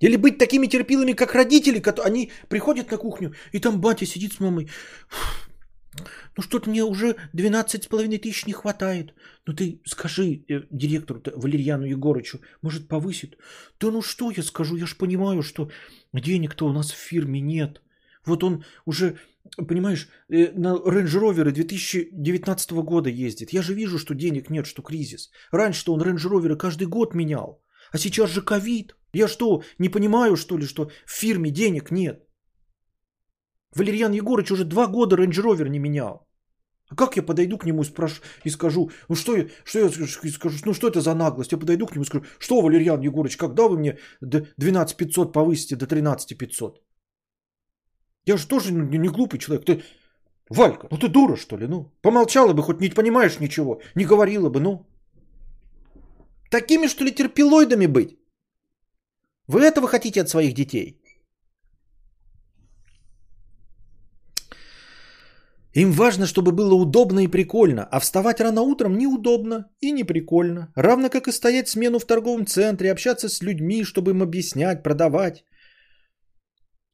[0.00, 4.32] Или быть такими терпилами, как родители, которые они приходят на кухню, и там батя сидит
[4.32, 4.68] с мамой.
[6.36, 9.14] Ну что-то мне уже 12,5 тысяч не хватает.
[9.46, 13.38] Ну ты скажи э, директору Валерьяну Егорычу, может повысит?
[13.80, 15.70] Да ну что я скажу, я ж понимаю, что
[16.12, 17.80] денег-то у нас в фирме нет.
[18.26, 19.18] Вот он уже,
[19.56, 23.52] понимаешь, э, на Range Rover 2019 года ездит.
[23.52, 25.30] Я же вижу, что денег нет, что кризис.
[25.52, 27.62] Раньше-то он Range Rover каждый год менял.
[27.92, 28.96] А сейчас же ковид.
[29.12, 32.24] Я что, не понимаю, что ли, что в фирме денег нет?
[33.76, 36.26] Валерьян Егорыч уже два года Rover не менял.
[36.90, 39.88] А как я подойду к нему и, спрошу, и скажу, ну что я, что я
[39.88, 41.52] скажу, ну что это за наглость?
[41.52, 45.76] Я подойду к нему и скажу, что, Валерьян Егорыч, когда вы мне 12 500 повысите
[45.76, 46.82] до 13 500?
[48.26, 49.64] Я же тоже не глупый человек.
[49.64, 49.82] Ты,
[50.50, 51.66] Валька, ну ты дура, что ли?
[51.66, 54.86] Ну, помолчала бы, хоть не понимаешь ничего, не говорила бы, ну.
[56.50, 58.18] Такими, что ли, терпилоидами быть?
[59.46, 61.00] Вы этого хотите от своих детей?
[65.74, 70.72] Им важно, чтобы было удобно и прикольно, а вставать рано утром неудобно и не прикольно.
[70.76, 75.44] Равно как и стоять смену в торговом центре, общаться с людьми, чтобы им объяснять, продавать.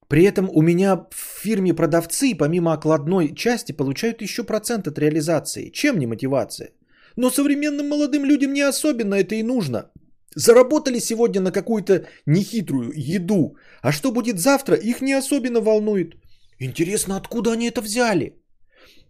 [0.08, 5.70] При этом у меня в фирме продавцы, помимо окладной части, получают еще процент от реализации.
[5.70, 6.70] Чем не мотивация?
[7.16, 9.90] Но современным молодым людям не особенно это и нужно.
[10.34, 16.14] Заработали сегодня на какую-то нехитрую еду, а что будет завтра, их не особенно волнует.
[16.58, 18.39] Интересно, откуда они это взяли?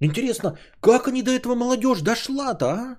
[0.01, 2.99] Интересно, как они до этого молодежь дошла-то, а?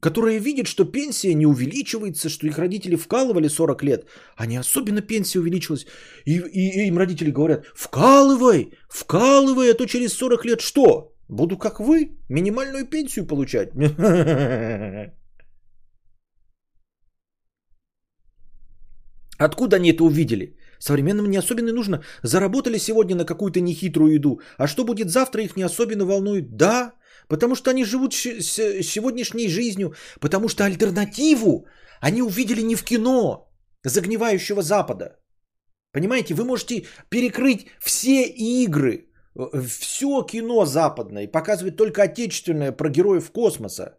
[0.00, 4.06] Которая видит, что пенсия не увеличивается, что их родители вкалывали 40 лет,
[4.36, 5.86] а не особенно пенсия увеличилась.
[6.26, 11.14] И, и, и им родители говорят, вкалывай, вкалывай, а то через 40 лет что?
[11.28, 13.70] Буду как вы, минимальную пенсию получать.
[19.38, 20.56] Откуда они это увидели?
[20.84, 22.02] Современным не особенно нужно.
[22.22, 24.40] Заработали сегодня на какую-то нехитрую еду.
[24.58, 26.56] А что будет завтра, их не особенно волнует.
[26.56, 26.92] Да,
[27.26, 29.94] потому что они живут с сегодняшней жизнью.
[30.20, 31.66] Потому что альтернативу
[32.02, 33.50] они увидели не в кино
[33.84, 35.16] загнивающего Запада.
[35.92, 38.24] Понимаете, вы можете перекрыть все
[38.64, 39.08] игры,
[39.66, 43.98] все кино западное, показывать только отечественное про героев космоса.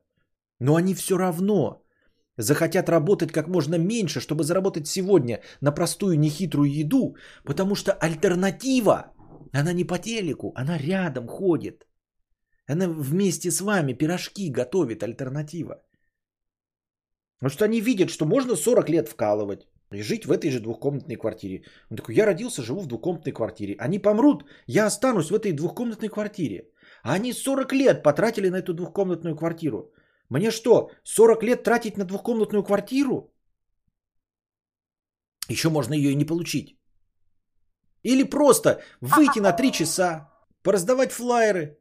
[0.59, 1.84] Но они все равно
[2.37, 9.11] захотят работать как можно меньше, чтобы заработать сегодня на простую нехитрую еду, потому что альтернатива,
[9.53, 11.87] она не по телеку, она рядом ходит.
[12.67, 15.83] Она вместе с вами пирожки готовит, альтернатива.
[17.39, 21.15] Потому что они видят, что можно 40 лет вкалывать и жить в этой же двухкомнатной
[21.15, 21.63] квартире.
[21.91, 23.75] Он такой, я родился, живу в двухкомнатной квартире.
[23.77, 26.69] Они помрут, я останусь в этой двухкомнатной квартире.
[27.03, 29.91] А они 40 лет потратили на эту двухкомнатную квартиру.
[30.29, 33.31] Мне что, 40 лет тратить на двухкомнатную квартиру?
[35.49, 36.77] Еще можно ее и не получить.
[38.03, 40.29] Или просто выйти на 3 часа,
[40.63, 41.79] пораздавать флайеры,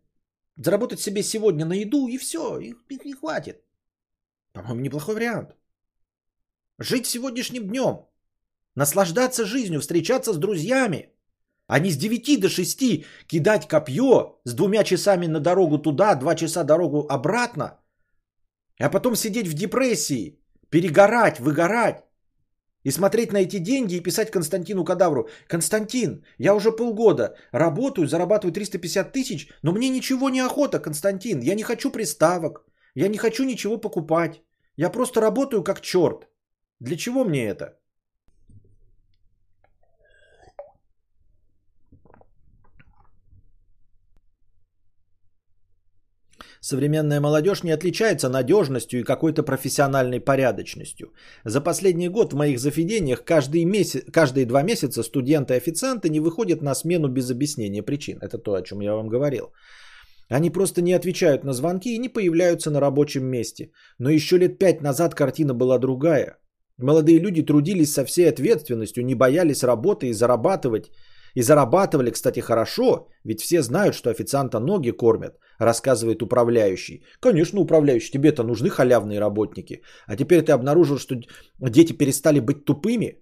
[0.57, 3.65] заработать себе сегодня на еду и все, их не хватит.
[4.53, 5.57] По-моему, неплохой вариант.
[6.79, 8.07] Жить сегодняшним днем,
[8.75, 11.09] наслаждаться жизнью, встречаться с друзьями,
[11.67, 16.35] а не с 9 до 6 кидать копье с двумя часами на дорогу туда, два
[16.35, 17.81] часа дорогу обратно–
[18.79, 20.39] а потом сидеть в депрессии,
[20.71, 22.05] перегорать, выгорать.
[22.85, 25.29] И смотреть на эти деньги и писать Константину Кадавру.
[25.49, 31.41] Константин, я уже полгода работаю, зарабатываю 350 тысяч, но мне ничего не охота, Константин.
[31.41, 34.43] Я не хочу приставок, я не хочу ничего покупать.
[34.77, 36.29] Я просто работаю как черт.
[36.81, 37.79] Для чего мне это?
[46.65, 51.13] Современная молодежь не отличается надежностью и какой-то профессиональной порядочностью.
[51.45, 56.21] За последний год в моих заведениях каждый месяц, каждые два месяца студенты и официанты не
[56.21, 58.19] выходят на смену без объяснения причин.
[58.23, 59.53] Это то, о чем я вам говорил.
[60.31, 63.71] Они просто не отвечают на звонки и не появляются на рабочем месте.
[63.99, 66.39] Но еще лет пять назад картина была другая.
[66.79, 70.91] Молодые люди трудились со всей ответственностью, не боялись работы и зарабатывать.
[71.35, 77.05] И зарабатывали, кстати, хорошо, ведь все знают, что официанта ноги кормят, рассказывает управляющий.
[77.21, 79.83] Конечно, управляющий, тебе-то нужны халявные работники.
[80.07, 81.17] А теперь ты обнаружил, что
[81.61, 83.21] дети перестали быть тупыми.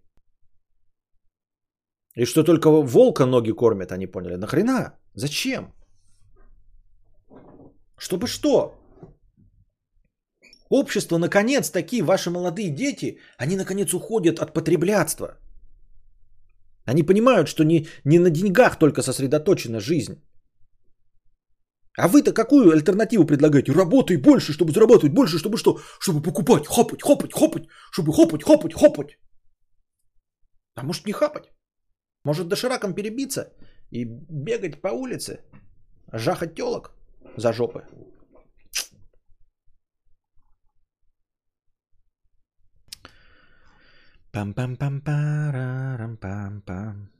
[2.17, 4.37] И что только волка ноги кормят, они поняли.
[4.37, 4.99] Нахрена?
[5.15, 5.73] Зачем?
[7.99, 8.75] Чтобы что?
[10.69, 15.39] Общество, наконец, такие ваши молодые дети, они, наконец, уходят от потреблятства.
[16.85, 20.15] Они понимают, что не, не на деньгах только сосредоточена жизнь.
[21.99, 23.73] А вы-то какую альтернативу предлагаете?
[23.73, 25.79] Работай больше, чтобы зарабатывать больше, чтобы что?
[26.01, 29.19] Чтобы покупать, хопать, хопать, хопать, чтобы хопать, хопать, хопать.
[30.75, 31.53] А может не хапать?
[32.25, 33.53] Может дошираком перебиться
[33.91, 35.41] и бегать по улице,
[36.13, 36.93] жахать телок
[37.37, 37.83] за жопы?
[44.35, 47.11] Пам-пам-пам-парам-пам-пам.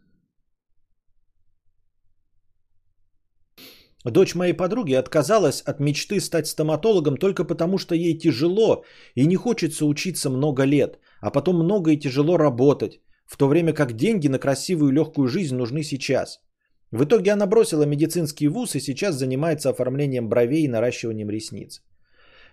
[4.05, 8.85] Дочь моей подруги отказалась от мечты стать стоматологом только потому, что ей тяжело
[9.15, 13.75] и не хочется учиться много лет, а потом много и тяжело работать, в то время
[13.75, 16.41] как деньги на красивую легкую жизнь нужны сейчас.
[16.91, 21.83] В итоге она бросила медицинский вуз и сейчас занимается оформлением бровей и наращиванием ресниц.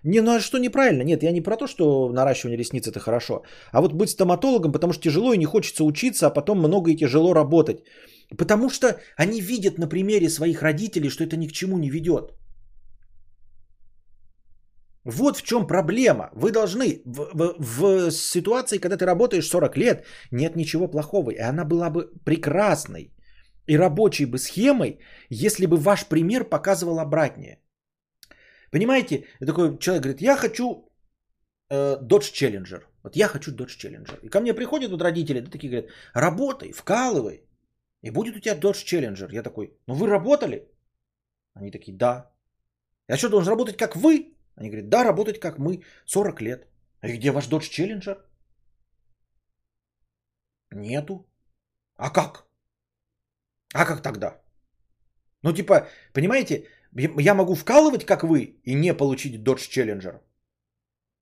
[0.04, 1.02] Не, ну а что неправильно?
[1.02, 3.42] Нет, я не про то, что наращивание ресниц это хорошо.
[3.72, 6.96] А вот быть стоматологом, потому что тяжело и не хочется учиться, а потом много и
[6.96, 7.84] тяжело работать.
[8.38, 12.32] Потому что они видят на примере своих родителей, что это ни к чему не ведет.
[15.04, 16.30] Вот в чем проблема.
[16.34, 21.30] Вы должны в, в, в ситуации, когда ты работаешь 40 лет, нет ничего плохого.
[21.30, 23.12] И она была бы прекрасной
[23.66, 24.98] и рабочей бы схемой,
[25.30, 27.59] если бы ваш пример показывал обратнее.
[28.70, 30.88] Понимаете, такой человек говорит, я хочу
[31.70, 32.82] э, Dodge Challenger.
[33.02, 34.18] Вот я хочу Dodge Challenger.
[34.22, 37.42] И ко мне приходят вот родители, да такие говорят, работай, вкалывай.
[38.02, 39.28] И будет у тебя Dodge Challenger.
[39.32, 40.68] Я такой, ну вы работали?
[41.54, 42.30] Они такие, да.
[43.08, 44.34] Я что, должен работать как вы?
[44.56, 46.66] Они говорят, да, работать как мы, 40 лет.
[47.00, 48.18] А где ваш Dodge Challenger?
[50.70, 51.26] Нету.
[51.96, 52.46] А как?
[53.74, 54.40] А как тогда?
[55.42, 56.66] Ну типа, понимаете,
[56.96, 60.20] я могу вкалывать, как вы, и не получить Dodge Challenger.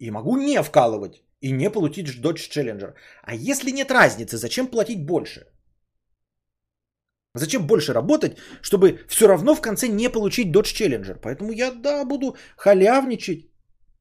[0.00, 2.94] И могу не вкалывать, и не получить Dodge Challenger.
[3.22, 5.46] А если нет разницы, зачем платить больше?
[7.34, 11.20] Зачем больше работать, чтобы все равно в конце не получить Dodge Challenger?
[11.20, 13.50] Поэтому я, да, буду халявничать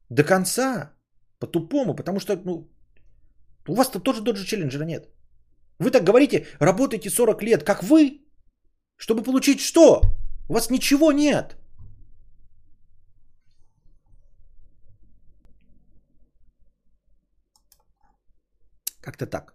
[0.08, 0.94] до конца,
[1.38, 2.70] по-тупому, потому что, ну,
[3.68, 5.08] у вас-то тоже Dodge Challenger нет.
[5.78, 8.24] Вы так говорите, работаете 40 лет, как вы,
[8.96, 10.17] чтобы получить что?
[10.48, 11.56] У вас ничего нет.
[19.00, 19.54] Как-то так.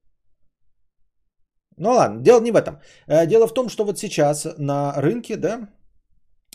[1.78, 2.80] Ну ладно, дело не в этом.
[3.07, 5.69] Э, дело в том, что вот сейчас на рынке, да,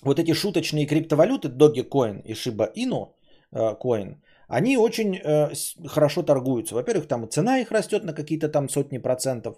[0.02, 3.08] вот эти шуточные криптовалюты Dogecoin и Shiba Inu
[3.52, 4.16] э, Coin,
[4.48, 5.52] они очень э,
[5.86, 6.74] хорошо торгуются.
[6.74, 9.56] Во-первых, там цена их растет на какие-то там сотни процентов.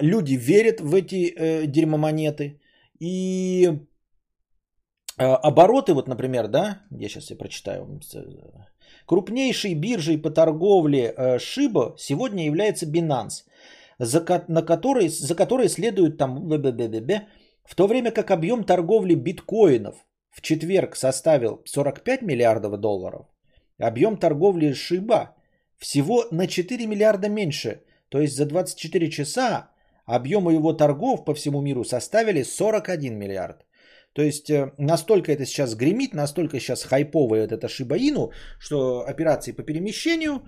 [0.00, 2.58] Люди верят в эти дерьмомонеты.
[3.00, 3.70] И
[5.18, 8.00] обороты, вот, например, да, я сейчас я прочитаю.
[9.04, 13.44] Крупнейшей биржей по торговле Шиба сегодня является Binance,
[13.98, 16.48] за, на которой, за которой следует там
[17.64, 19.96] в то время как объем торговли биткоинов
[20.30, 23.26] в четверг составил 45 миллиардов долларов,
[23.78, 25.34] объем торговли Шиба
[25.76, 27.82] всего на 4 миллиарда меньше.
[28.08, 29.70] То есть за 24 часа
[30.06, 33.66] объемы его торгов по всему миру составили 41 миллиард.
[34.14, 39.62] То есть э, настолько это сейчас гремит, настолько сейчас хайповая это Шибаину, что операции по
[39.62, 40.42] перемещению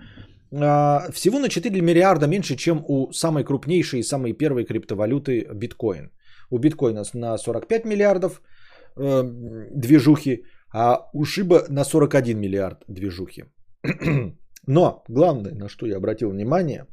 [0.51, 6.11] всего на 4 миллиарда меньше, чем у самой крупнейшей и самой первой криптовалюты биткоин.
[6.49, 8.41] У биткоина на 45 миллиардов
[8.97, 9.23] э,
[9.71, 10.43] движухи,
[10.73, 13.45] а у Шиба на 41 миллиард движухи.
[14.67, 16.87] Но главное, на что я обратил внимание,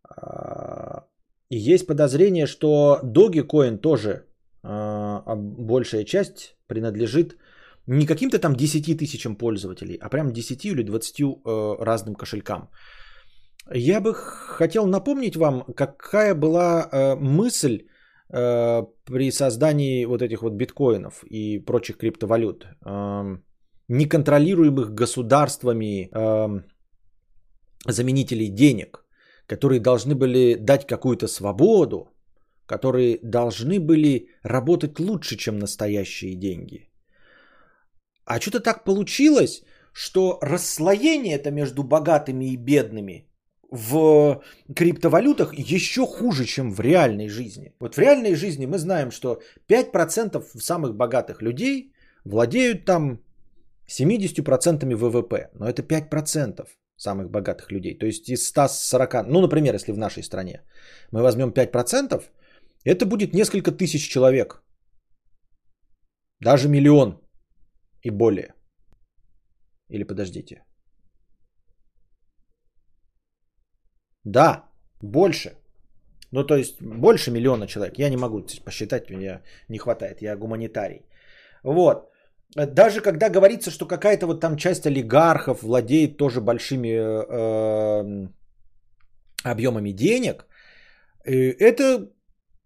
[0.09, 1.07] А,
[1.49, 4.27] и есть подозрение, что Dogecoin тоже
[4.63, 7.37] а, большая часть принадлежит
[7.87, 12.69] не каким-то там 10 тысячам пользователей, а прям 10 или 20 э, разным кошелькам.
[13.73, 17.87] Я бы хотел напомнить вам, какая была э, мысль
[18.29, 22.67] э, при создании вот этих вот биткоинов и прочих криптовалют,
[23.89, 26.09] неконтролируемых государствами
[27.85, 29.05] заменителей денег,
[29.47, 32.09] которые должны были дать какую-то свободу,
[32.65, 36.86] которые должны были работать лучше, чем настоящие деньги.
[38.27, 39.63] А что-то так получилось,
[39.93, 43.25] что расслоение это между богатыми и бедными
[43.71, 44.41] в
[44.75, 47.73] криптовалютах еще хуже, чем в реальной жизни.
[47.79, 51.93] Вот в реальной жизни мы знаем, что 5% самых богатых людей
[52.25, 53.19] владеют там
[53.87, 55.49] 70% ВВП.
[55.53, 56.67] Но это 5%
[56.97, 57.97] самых богатых людей.
[57.97, 60.63] То есть из 140, ну, например, если в нашей стране
[61.11, 62.23] мы возьмем 5%,
[62.83, 64.63] это будет несколько тысяч человек.
[66.41, 67.21] Даже миллион
[68.03, 68.53] и более.
[69.89, 70.63] Или подождите.
[74.25, 74.63] Да,
[75.01, 75.51] больше.
[76.31, 77.99] Ну, то есть больше миллиона человек.
[77.99, 80.21] Я не могу посчитать, мне не хватает.
[80.21, 81.05] Я гуманитарий.
[81.63, 82.11] Вот.
[82.55, 88.27] Даже когда говорится, что какая-то вот там часть олигархов владеет тоже большими э,
[89.43, 90.45] объемами денег,
[91.25, 92.09] э, это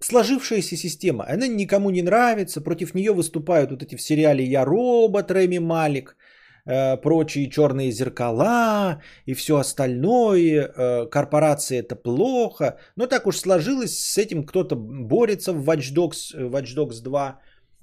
[0.04, 1.26] сложившаяся система.
[1.28, 2.62] Она никому не нравится.
[2.62, 6.16] Против нее выступают вот эти в сериале «Я робот» Рэми Малик–
[6.66, 12.78] Э, прочие черные зеркала и все остальное, э, корпорации это плохо.
[12.96, 17.40] Но так уж сложилось, с этим кто-то борется в Watch Dogs, э, Watch Dogs 2,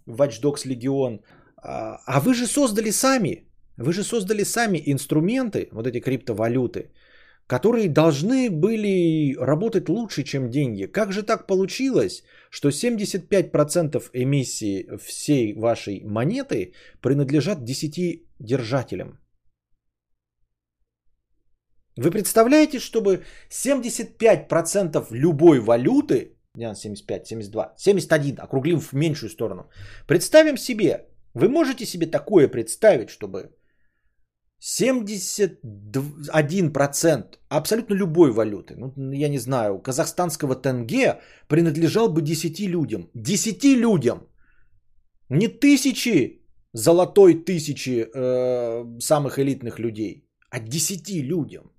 [0.07, 1.21] Watch Dogs Legion.
[1.57, 6.93] А, а вы же создали сами, вы же создали сами инструменты, вот эти криптовалюты,
[7.49, 10.87] которые должны были работать лучше, чем деньги.
[10.87, 19.19] Как же так получилось, что 75% эмиссии всей вашей монеты принадлежат 10 держателям?
[21.97, 29.71] Вы представляете, чтобы 75% любой валюты, не 75, 72, 71, округлим в меньшую сторону.
[30.07, 33.58] Представим себе, вы можете себе такое представить, чтобы
[34.61, 43.09] 71% абсолютно любой валюты, ну, я не знаю, казахстанского тенге принадлежал бы 10 людям.
[43.15, 44.27] 10 людям!
[45.31, 46.43] Не тысячи,
[46.73, 51.71] золотой тысячи э, самых элитных людей, а 10 людям.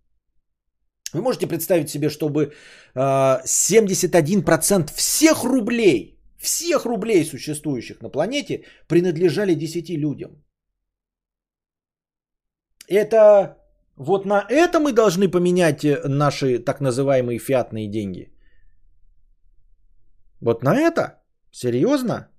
[1.13, 2.53] Вы можете представить себе, чтобы
[2.95, 10.43] э, 71% всех рублей, всех рублей, существующих на планете, принадлежали 10 людям.
[12.89, 13.57] Это
[13.97, 18.31] вот на это мы должны поменять э, наши так называемые фиатные деньги.
[20.41, 21.21] Вот на это?
[21.51, 22.29] Серьезно?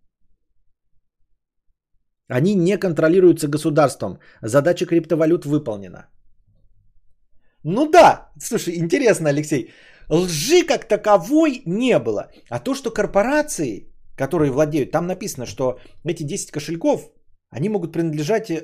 [2.29, 4.19] Они не контролируются государством.
[4.43, 6.09] Задача криптовалют выполнена.
[7.65, 9.71] Ну да, слушай, интересно, Алексей.
[10.09, 12.31] Лжи как таковой не было.
[12.49, 17.11] А то, что корпорации, которые владеют, там написано, что эти 10 кошельков,
[17.51, 18.63] они могут принадлежать э,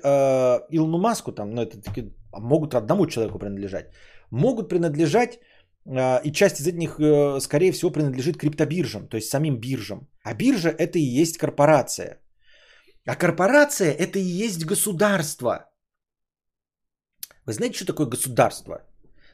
[0.70, 3.90] Илону Маску, там, ну, это таки, могут одному человеку принадлежать.
[4.30, 5.40] Могут принадлежать,
[5.86, 10.08] э, и часть из них, э, скорее всего, принадлежит криптобиржам, то есть самим биржам.
[10.22, 12.20] А биржа это и есть корпорация.
[13.06, 15.68] А корпорация это и есть государство.
[17.44, 18.82] Вы знаете, что такое государство?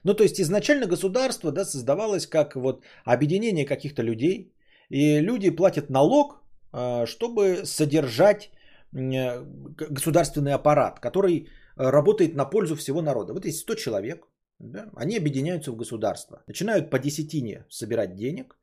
[0.05, 4.53] Ну, то есть изначально государство да, создавалось как вот объединение каких-то людей,
[4.89, 6.43] и люди платят налог,
[6.73, 8.51] э, чтобы содержать
[8.93, 13.33] государственный аппарат, который работает на пользу всего народа.
[13.33, 14.29] Вот есть 100 человек,
[14.59, 18.57] да, они объединяются в государство, начинают по десятине собирать денег,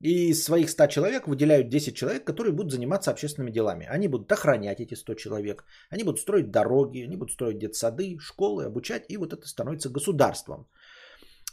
[0.00, 3.86] и из своих 100 человек выделяют 10 человек, которые будут заниматься общественными делами.
[3.90, 8.64] Они будут охранять эти 100 человек, они будут строить дороги, они будут строить детсады, школы,
[8.64, 10.66] обучать, и вот это становится государством.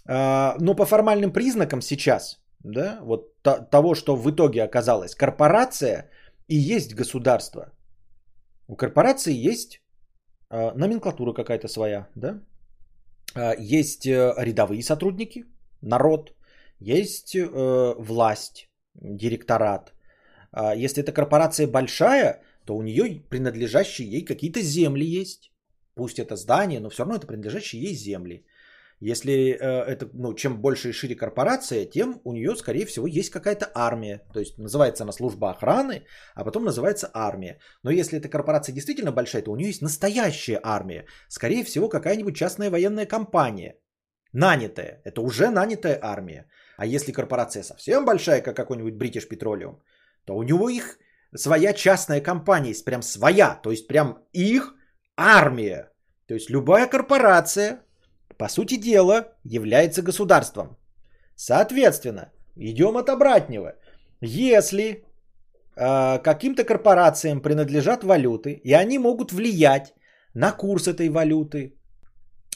[0.07, 6.09] А, но по формальным признакам сейчас, да, вот того, что в итоге оказалось, корпорация
[6.47, 7.73] и есть государство.
[8.68, 9.82] У корпорации есть
[10.49, 12.41] а, номенклатура какая-то своя, да,
[13.36, 15.45] а, есть э, рядовые сотрудники,
[15.82, 16.34] народ,
[16.80, 19.93] есть э, власть, директорат.
[20.76, 25.51] Если эта корпорация большая, то у нее принадлежащие ей какие-то земли есть.
[25.93, 28.45] Пусть это здание, но все равно это принадлежащие ей земли.
[29.00, 33.30] Если э, это, ну, чем больше и шире корпорация, тем у нее, скорее всего, есть
[33.30, 34.22] какая-то армия.
[34.34, 36.04] То есть называется она служба охраны,
[36.36, 37.60] а потом называется армия.
[37.84, 41.06] Но если эта корпорация действительно большая, то у нее есть настоящая армия.
[41.30, 43.76] Скорее всего, какая-нибудь частная военная компания.
[44.34, 45.02] Нанятая.
[45.06, 46.48] Это уже нанятая армия.
[46.78, 49.78] А если корпорация совсем большая, как какой-нибудь British Petroleum,
[50.26, 50.98] то у него их
[51.36, 54.74] своя частная компания прям своя, то есть прям их
[55.16, 55.91] армия.
[56.28, 57.82] То есть любая корпорация
[58.38, 60.78] по сути дела, является государством.
[61.36, 63.76] Соответственно, идем от обратного.
[64.22, 65.04] Если
[65.76, 69.94] э, каким-то корпорациям принадлежат валюты, и они могут влиять
[70.34, 71.74] на курс этой валюты,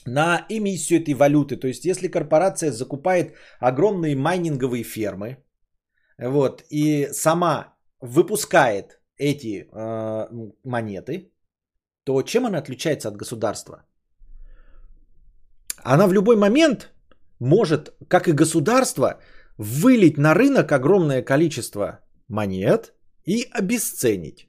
[0.06, 5.38] на эмиссию этой валюты, то есть если корпорация закупает огромные майнинговые фермы,
[6.18, 10.28] вот, и сама выпускает эти э,
[10.64, 11.32] монеты,
[12.04, 13.86] то чем она отличается от государства?
[15.84, 16.92] Она в любой момент
[17.40, 19.20] может, как и государство,
[19.58, 22.94] вылить на рынок огромное количество монет
[23.26, 24.48] и обесценить.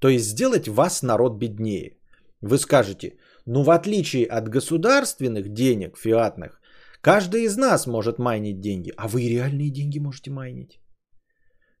[0.00, 1.98] То есть сделать вас, народ, беднее.
[2.40, 6.60] Вы скажете, ну в отличие от государственных денег, фиатных,
[7.00, 10.80] каждый из нас может майнить деньги, а вы реальные деньги можете майнить.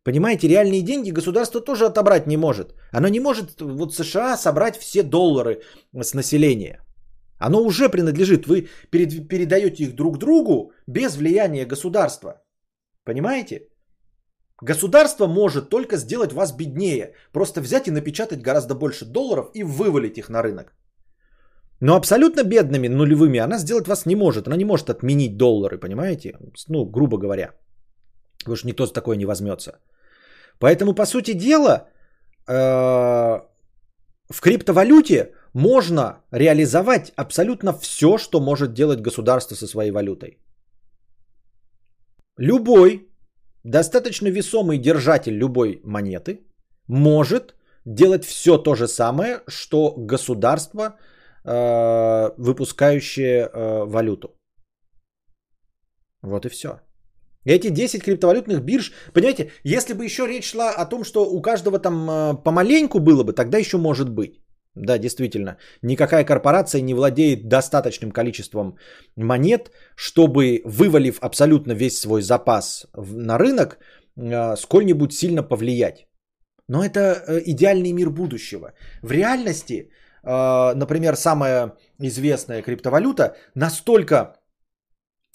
[0.04, 2.74] Понимаете, реальные деньги государство тоже отобрать не может.
[2.92, 6.80] Оно не может вот США собрать все доллары с населения.
[7.46, 8.46] Оно уже принадлежит.
[8.46, 12.42] Вы передаете их друг другу без влияния государства.
[13.04, 13.68] Понимаете?
[14.62, 17.14] Государство может только сделать вас беднее.
[17.32, 20.72] Просто взять и напечатать гораздо больше долларов и вывалить их на рынок.
[21.80, 24.46] Но абсолютно бедными, нулевыми она сделать вас не может.
[24.46, 26.38] Она не может отменить доллары, понимаете?
[26.68, 27.50] Ну, грубо говоря.
[28.38, 29.72] Потому что никто с такое не возьмется.
[30.60, 31.88] Поэтому, по сути дела,
[32.48, 32.52] э,
[34.30, 40.38] в криптовалюте можно реализовать абсолютно все, что может делать государство со своей валютой.
[42.38, 43.08] Любой
[43.64, 46.40] достаточно весомый держатель любой монеты
[46.88, 50.96] может делать все то же самое, что государство,
[51.44, 54.28] э, выпускающее э, валюту.
[56.22, 56.80] Вот и все.
[57.44, 61.78] Эти 10 криптовалютных бирж, понимаете, если бы еще речь шла о том, что у каждого
[61.78, 64.41] там э, помаленьку было бы, тогда еще может быть.
[64.74, 65.58] Да, действительно.
[65.82, 68.76] Никакая корпорация не владеет достаточным количеством
[69.16, 73.78] монет, чтобы, вывалив абсолютно весь свой запас на рынок,
[74.16, 76.06] а, сколь-нибудь сильно повлиять.
[76.68, 78.72] Но это э, идеальный мир будущего.
[79.02, 79.90] В реальности,
[80.22, 84.36] а, например, самая известная криптовалюта настолько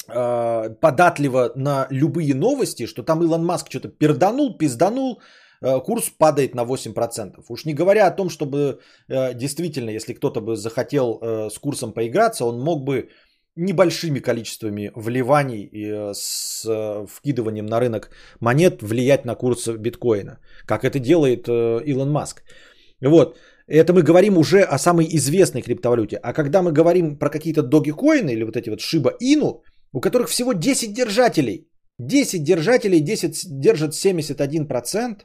[0.07, 5.21] податлива на любые новости, что там Илон Маск что-то перданул, пизданул, Э,
[5.61, 7.43] курс падает на 8%.
[7.49, 8.79] Уж не говоря о том, чтобы
[9.09, 13.09] э, действительно, если кто-то бы захотел э, с курсом поиграться, он мог бы
[13.55, 16.63] небольшими количествами вливаний с
[17.07, 20.37] вкидыванием на рынок монет влиять на курс биткоина,
[20.67, 22.43] как это делает Илон Маск.
[23.01, 23.39] Вот.
[23.65, 26.17] это мы говорим уже о самой известной криптовалюте.
[26.17, 30.29] А когда мы говорим про какие-то доги-коины или вот эти вот Шиба Ину, у которых
[30.29, 31.67] всего 10 держателей,
[31.99, 35.21] 10 держателей 10 держат 71%,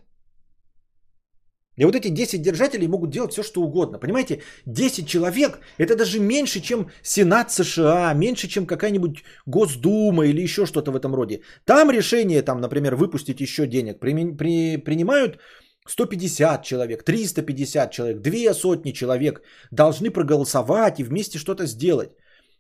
[1.77, 3.99] и вот эти 10 держателей могут делать все, что угодно.
[3.99, 10.67] Понимаете, 10 человек– это даже меньше, чем Сенат США, меньше, чем какая-нибудь Госдума или еще
[10.67, 11.41] что-то в этом роде.
[11.65, 15.39] Там решение, там, например, выпустить еще денег при, при, принимают
[15.87, 22.11] 150 человек, 350 человек, две сотни человек должны проголосовать и вместе что-то сделать.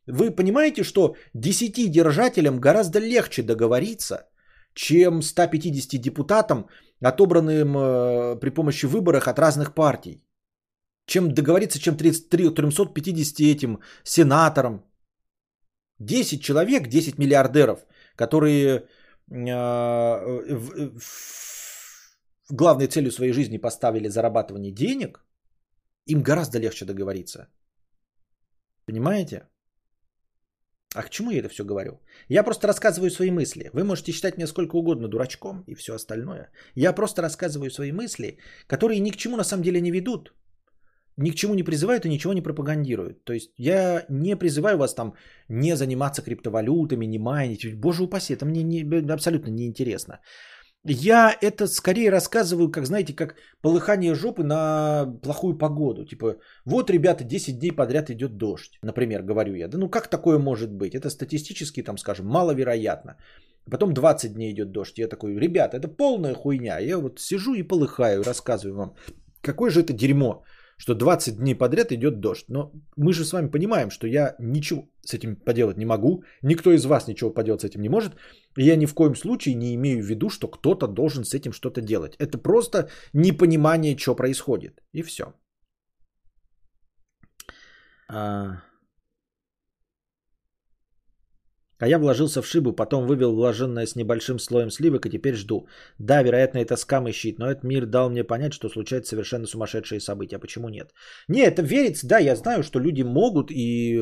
[0.07, 4.27] Вы понимаете, что 10 держателям гораздо легче договориться,
[4.75, 6.67] чем 150 депутатам,
[7.03, 10.23] отобранным э, при помощи выборов от разных партий.
[11.07, 14.85] Чем договориться, чем 33, 350 этим сенаторам.
[15.99, 17.87] 10 человек, 10 миллиардеров,
[18.17, 18.87] которые
[19.31, 19.39] э,
[20.59, 21.03] в,
[22.51, 25.25] главной целью своей жизни поставили зарабатывание денег,
[26.07, 27.49] им гораздо легче договориться.
[28.87, 29.49] Понимаете?
[30.95, 32.01] А к чему я это все говорю?
[32.29, 33.71] Я просто рассказываю свои мысли.
[33.73, 36.51] Вы можете считать меня сколько угодно дурачком и все остальное.
[36.75, 40.35] Я просто рассказываю свои мысли, которые ни к чему на самом деле не ведут.
[41.17, 43.25] Ни к чему не призывают и ничего не пропагандируют.
[43.25, 45.15] То есть я не призываю вас там
[45.49, 47.75] не заниматься криптовалютами, не майнить.
[47.75, 50.21] Боже упаси, это мне не, абсолютно неинтересно.
[50.85, 56.05] Я это скорее рассказываю, как, знаете, как полыхание жопы на плохую погоду.
[56.05, 59.69] Типа, вот, ребята, 10 дней подряд идет дождь, например, говорю я.
[59.69, 60.95] Да ну как такое может быть?
[60.95, 63.17] Это статистически, там, скажем, маловероятно.
[63.71, 64.99] Потом 20 дней идет дождь.
[64.99, 66.81] Я такой, ребята, это полная хуйня.
[66.81, 68.95] Я вот сижу и полыхаю, рассказываю вам,
[69.41, 70.43] какое же это дерьмо
[70.83, 72.49] что 20 дней подряд идет дождь.
[72.49, 76.73] Но мы же с вами понимаем, что я ничего с этим поделать не могу, никто
[76.73, 78.13] из вас ничего поделать с этим не может,
[78.59, 81.53] и я ни в коем случае не имею в виду, что кто-то должен с этим
[81.53, 82.17] что-то делать.
[82.19, 85.25] Это просто непонимание, что происходит, и все.
[88.09, 88.57] А...
[91.83, 95.67] А я вложился в шибу, потом вывел вложенное с небольшим слоем сливок и теперь жду.
[95.99, 99.47] Да, вероятно, это скам и щит, но этот мир дал мне понять, что случаются совершенно
[99.47, 100.39] сумасшедшие события.
[100.39, 100.95] Почему нет?
[101.29, 103.99] Не, это верится, да, я знаю, что люди могут, и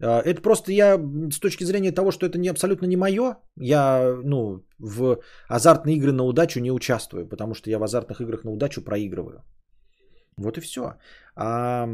[0.00, 0.98] э, это просто я
[1.30, 5.18] с точки зрения того, что это не абсолютно не мое, я, ну, в
[5.50, 9.42] азартные игры на удачу не участвую, потому что я в азартных играх на удачу проигрываю.
[10.38, 10.94] Вот и все.
[11.36, 11.90] А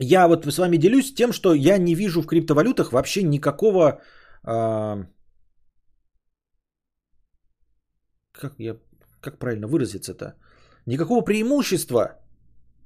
[0.00, 4.00] я вот с вами делюсь тем, что я не вижу в криптовалютах вообще никакого...
[4.46, 5.04] Э,
[8.32, 8.76] как, я,
[9.20, 10.34] как правильно выразиться-то?
[10.86, 12.20] Никакого преимущества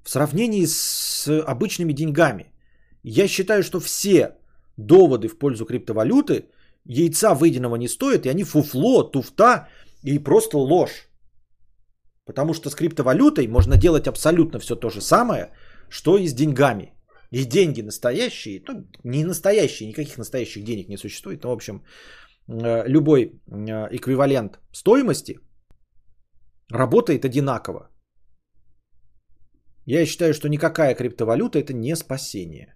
[0.05, 2.53] в сравнении с обычными деньгами.
[3.03, 4.37] Я считаю, что все
[4.77, 6.51] доводы в пользу криптовалюты
[6.85, 9.69] яйца выеденного не стоят, и они фуфло, туфта
[10.03, 11.09] и просто ложь.
[12.27, 15.53] Потому что с криптовалютой можно делать абсолютно все то же самое,
[15.89, 16.98] что и с деньгами.
[17.31, 21.83] И деньги настоящие, ну, не настоящие, никаких настоящих денег не существует, но, в общем,
[22.49, 25.39] э, любой э, эквивалент стоимости
[26.71, 27.91] работает одинаково.
[29.87, 32.75] Я считаю, что никакая криптовалюта это не спасение.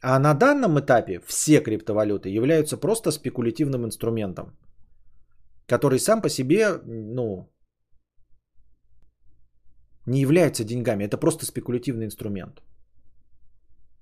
[0.00, 4.56] А на данном этапе все криптовалюты являются просто спекулятивным инструментом,
[5.66, 7.50] который сам по себе, ну,
[10.06, 11.04] не является деньгами.
[11.04, 12.62] Это просто спекулятивный инструмент.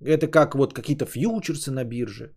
[0.04, 2.34] Это как вот какие-то фьючерсы на бирже,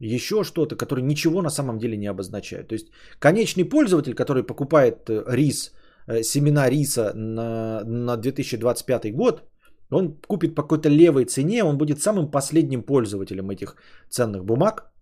[0.00, 2.68] еще что-то, которые ничего на самом деле не обозначают.
[2.68, 2.88] То есть
[3.18, 5.72] конечный пользователь, который покупает э, рис,
[6.06, 9.42] э, семена риса на, на 2025 год,
[9.90, 13.76] он купит по какой-то левой цене, он будет самым последним пользователем этих
[14.10, 14.92] ценных бумаг.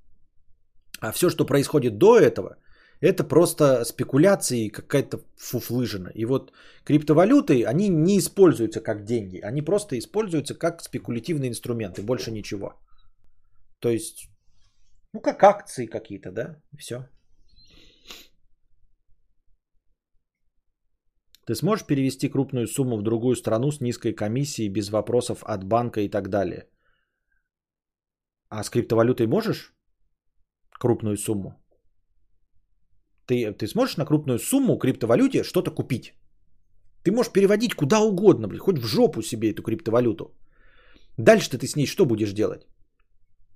[1.01, 2.57] А все, что происходит до этого,
[3.01, 6.11] это просто спекуляции, какая-то фуфлыжина.
[6.15, 6.53] И вот
[6.85, 12.75] криптовалюты, они не используются как деньги, они просто используются как спекулятивные инструменты, больше ничего.
[13.81, 14.29] То есть,
[15.13, 17.09] ну как акции какие-то, да, все.
[21.47, 26.01] Ты сможешь перевести крупную сумму в другую страну с низкой комиссией, без вопросов от банка
[26.01, 26.69] и так далее?
[28.49, 29.73] А с криптовалютой можешь
[30.81, 31.66] крупную сумму?
[33.27, 36.15] Ты, ты сможешь на крупную сумму криптовалюте что-то купить.
[37.03, 40.35] Ты можешь переводить куда угодно, блин, хоть в жопу себе эту криптовалюту.
[41.19, 42.67] Дальше ты с ней что будешь делать?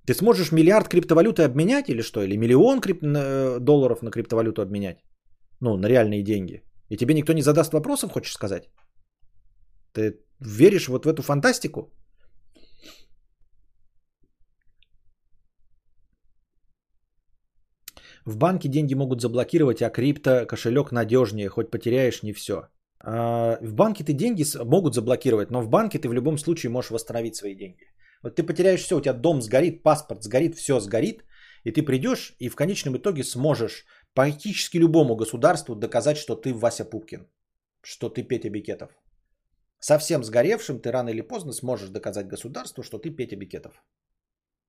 [0.05, 2.21] Ты сможешь миллиард криптовалюты обменять или что?
[2.21, 3.03] Или миллион крип...
[3.03, 4.97] Э, долларов на криптовалюту обменять?
[5.59, 6.63] Ну, на реальные деньги.
[6.89, 8.69] И тебе никто не задаст вопросов, хочешь сказать?
[9.93, 11.91] Ты веришь вот в эту фантастику?
[18.25, 22.67] В банке деньги могут заблокировать, а крипто кошелек надежнее, хоть потеряешь не все.
[22.99, 26.91] А, в банке ты деньги могут заблокировать, но в банке ты в любом случае можешь
[26.91, 27.87] восстановить свои деньги.
[28.23, 31.23] Вот ты потеряешь все, у тебя дом сгорит, паспорт сгорит, все сгорит,
[31.63, 36.85] и ты придешь и в конечном итоге сможешь практически любому государству доказать, что ты Вася
[36.85, 37.27] Пупкин,
[37.81, 38.91] что ты Петя Бикетов.
[39.79, 43.83] Совсем сгоревшим ты рано или поздно сможешь доказать государству, что ты Петя Бикетов.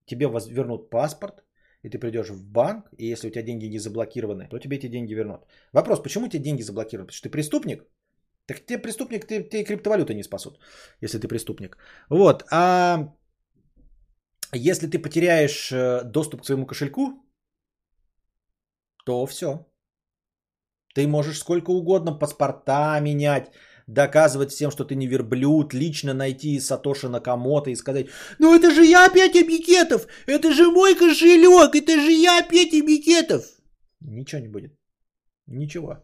[0.07, 1.44] Тебе вернут паспорт,
[1.83, 4.89] и ты придешь в банк, и если у тебя деньги не заблокированы, то тебе эти
[4.89, 5.41] деньги вернут.
[5.72, 7.07] Вопрос, почему тебе деньги заблокированы?
[7.07, 7.85] Потому что ты преступник?
[8.47, 10.59] Так тебе преступник, ты, ты криптовалюты не спасут,
[11.01, 11.76] если ты преступник.
[12.11, 13.14] Вот, а
[14.53, 17.24] если ты потеряешь э, доступ к своему кошельку,
[19.05, 19.66] то все.
[20.95, 23.51] Ты можешь сколько угодно паспорта менять,
[23.95, 28.07] доказывать всем, что ты не верблюд, лично найти Сатоши Накамото и сказать,
[28.38, 33.45] ну это же я, Петя Бикетов, это же мой кошелек, это же я, Петя Бикетов.
[34.01, 34.72] Ничего не будет.
[35.47, 35.97] Ничего.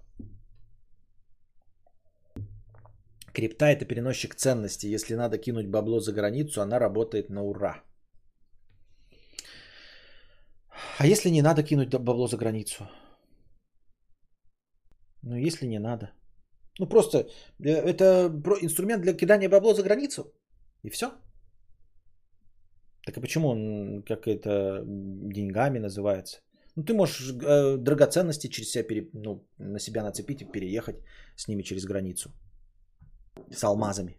[3.32, 4.86] Крипта это переносчик ценности.
[4.86, 7.82] Если надо кинуть бабло за границу, она работает на ура.
[10.98, 12.88] А если не надо кинуть бабло за границу?
[15.22, 16.10] Ну, если не надо.
[16.78, 18.30] Ну, просто э, это
[18.62, 20.32] инструмент для кидания бабло за границу.
[20.84, 21.10] И все.
[23.04, 26.40] Так а почему он как это деньгами называется?
[26.76, 30.96] Ну, ты можешь э, драгоценности через себя пере, ну, на себя нацепить и переехать
[31.36, 32.30] с ними через границу.
[33.50, 34.16] С алмазами,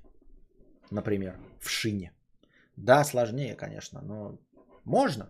[0.92, 2.12] например, в шине.
[2.76, 4.40] Да, сложнее, конечно, но
[4.86, 5.30] можно.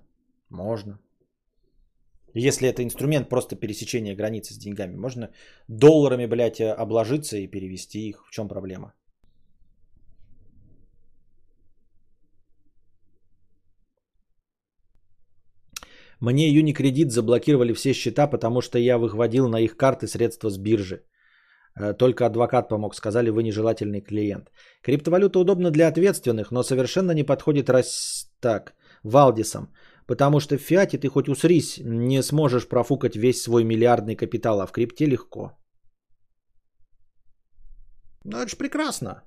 [0.49, 0.99] Можно.
[2.33, 5.29] Если это инструмент просто пересечения границы с деньгами, можно
[5.67, 8.25] долларами, блядь, обложиться и перевести их.
[8.27, 8.93] В чем проблема?
[16.21, 21.03] Мне Юникредит заблокировали все счета, потому что я выводил на их карты средства с биржи.
[21.79, 24.51] Э, только адвокат помог, сказали, вы нежелательный клиент.
[24.83, 28.73] Криптовалюта удобна для ответственных, но совершенно не подходит раз так,
[29.03, 29.69] Валдисом.
[30.09, 34.65] Потому что в фиате ты хоть усрись, не сможешь профукать весь свой миллиардный капитал, а
[34.65, 35.51] в крипте легко.
[38.23, 39.21] Ну это же прекрасно.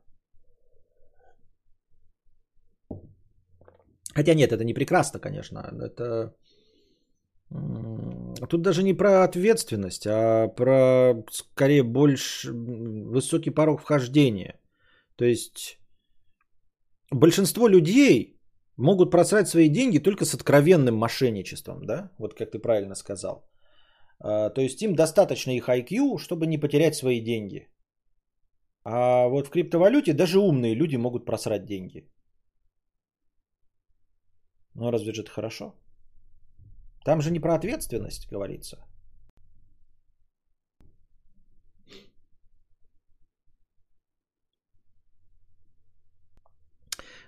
[4.16, 5.58] Хотя нет, это не прекрасно, конечно.
[5.80, 6.34] Это...
[8.48, 14.60] Тут даже не про ответственность, а про скорее больше высокий порог вхождения.
[15.16, 15.78] То есть
[17.12, 18.41] большинство людей
[18.82, 22.10] могут просрать свои деньги только с откровенным мошенничеством, да?
[22.18, 23.48] Вот как ты правильно сказал.
[24.20, 27.68] А, то есть им достаточно их IQ, чтобы не потерять свои деньги.
[28.84, 32.08] А вот в криптовалюте даже умные люди могут просрать деньги.
[34.74, 35.74] Ну разве же это хорошо?
[37.04, 38.76] Там же не про ответственность говорится.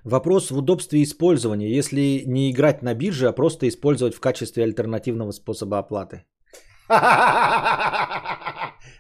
[0.05, 5.33] Вопрос в удобстве использования, если не играть на бирже, а просто использовать в качестве альтернативного
[5.33, 6.25] способа оплаты.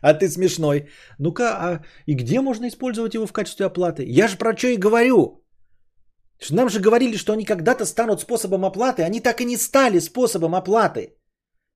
[0.01, 0.89] А ты смешной.
[1.19, 4.05] Ну-ка, а и где можно использовать его в качестве оплаты?
[4.07, 5.45] Я же про что и говорю.
[6.51, 9.03] Нам же говорили, что они когда-то станут способом оплаты.
[9.03, 11.17] Они так и не стали способом оплаты.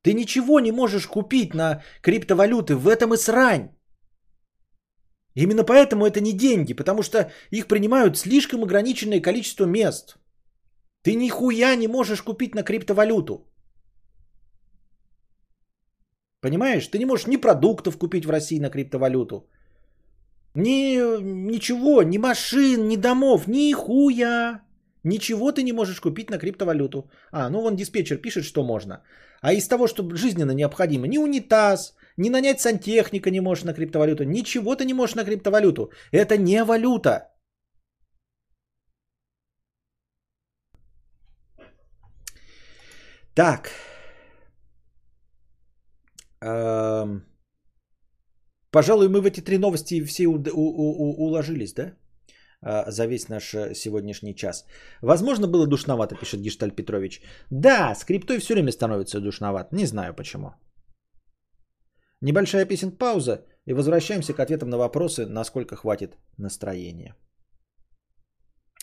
[0.02, 2.76] Ты ничего не можешь купить на криптовалюты.
[2.76, 3.70] В этом и срань.
[5.34, 10.16] Именно поэтому это не деньги, потому что их принимают слишком ограниченное количество мест.
[11.02, 13.44] Ты нихуя не можешь купить на криптовалюту.
[16.40, 16.86] Понимаешь?
[16.86, 19.48] Ты не можешь ни продуктов купить в России на криптовалюту.
[20.54, 24.62] Ни ничего, ни машин, ни домов, ни хуя.
[25.08, 27.10] Ничего ты не можешь купить на криптовалюту.
[27.32, 29.02] А, ну вон диспетчер пишет, что можно.
[29.40, 34.24] А из того, что жизненно необходимо, ни унитаз, ни нанять сантехника не можешь на криптовалюту.
[34.24, 35.90] Ничего ты не можешь на криптовалюту.
[36.12, 37.28] Это не валюта.
[43.34, 43.70] Так.
[46.42, 47.24] Эм...
[48.70, 51.94] Пожалуй, мы в эти три новости все уложились, да?
[52.60, 54.64] А, за весь наш э, сегодняшний час.
[55.02, 57.22] Возможно, было душновато, пишет Гешталь Петрович.
[57.50, 59.76] Да, с криптой все время становится душновато.
[59.76, 60.52] Не знаю почему.
[62.20, 67.14] Небольшая песен пауза и возвращаемся к ответам на вопросы, насколько хватит настроения.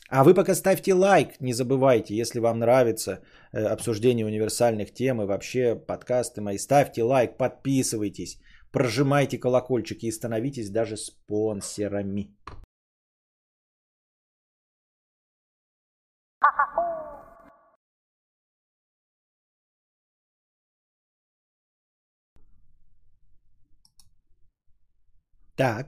[0.10, 3.20] А вы пока ставьте лайк, не забывайте, если вам нравится
[3.52, 8.40] э, обсуждение универсальных тем и вообще подкасты мои, ставьте лайк, подписывайтесь,
[8.72, 12.38] прожимайте колокольчики и становитесь даже спонсорами.
[25.56, 25.88] Так.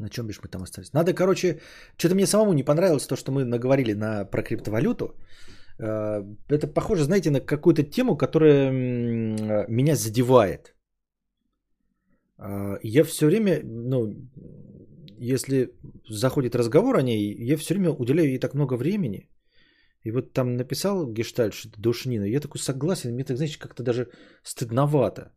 [0.00, 0.92] На чем бишь мы там остались?
[0.92, 1.60] Надо, короче,
[1.96, 5.14] что-то мне самому не понравилось то, что мы наговорили на, про криптовалюту.
[5.78, 8.70] Э, это похоже, знаете, на какую-то тему, которая
[9.68, 10.74] меня задевает.
[12.38, 14.14] Э, я все время, ну,
[15.18, 15.70] если
[16.08, 19.28] заходит разговор о ней, я все время уделяю ей так много времени.
[20.02, 22.24] И вот там написал гештальт, что это душнина.
[22.24, 24.08] Я такой согласен, мне так, знаете, как-то даже
[24.42, 25.32] стыдновато.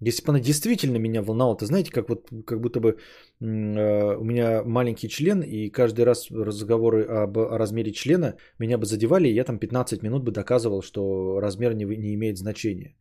[0.00, 4.24] Если бы она действительно меня волновала, то знаете, как вот как будто бы э, у
[4.24, 9.34] меня маленький член, и каждый раз разговоры об о размере члена меня бы задевали, и
[9.34, 12.96] я там 15 минут бы доказывал, что размер не, не имеет значения.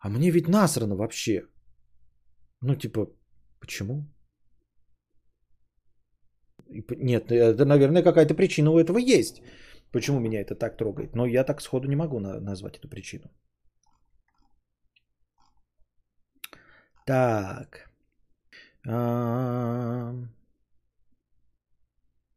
[0.00, 1.46] А мне ведь насрано вообще.
[2.62, 3.06] Ну, типа,
[3.60, 4.04] почему?
[6.96, 9.42] Нет, это, наверное, какая-то причина у этого есть.
[9.92, 11.14] Почему меня это так трогает?
[11.14, 13.30] Но я так сходу не могу на- назвать эту причину.
[17.06, 17.90] Так.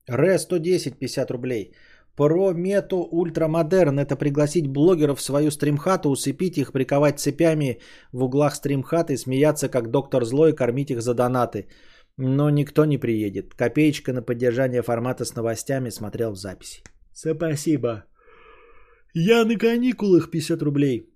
[0.08, 1.74] Ре 110, 50 рублей.
[2.16, 7.80] Про мету ультрамодерн это пригласить блогеров в свою стримхату, усыпить их, приковать цепями
[8.12, 11.68] в углах стримхаты, смеяться как доктор злой, кормить их за донаты.
[12.18, 13.56] Но никто не приедет.
[13.56, 16.84] Копеечка на поддержание формата с новостями смотрел в записи.
[17.14, 18.04] Спасибо.
[19.16, 21.13] Я на каникулах 50 рублей.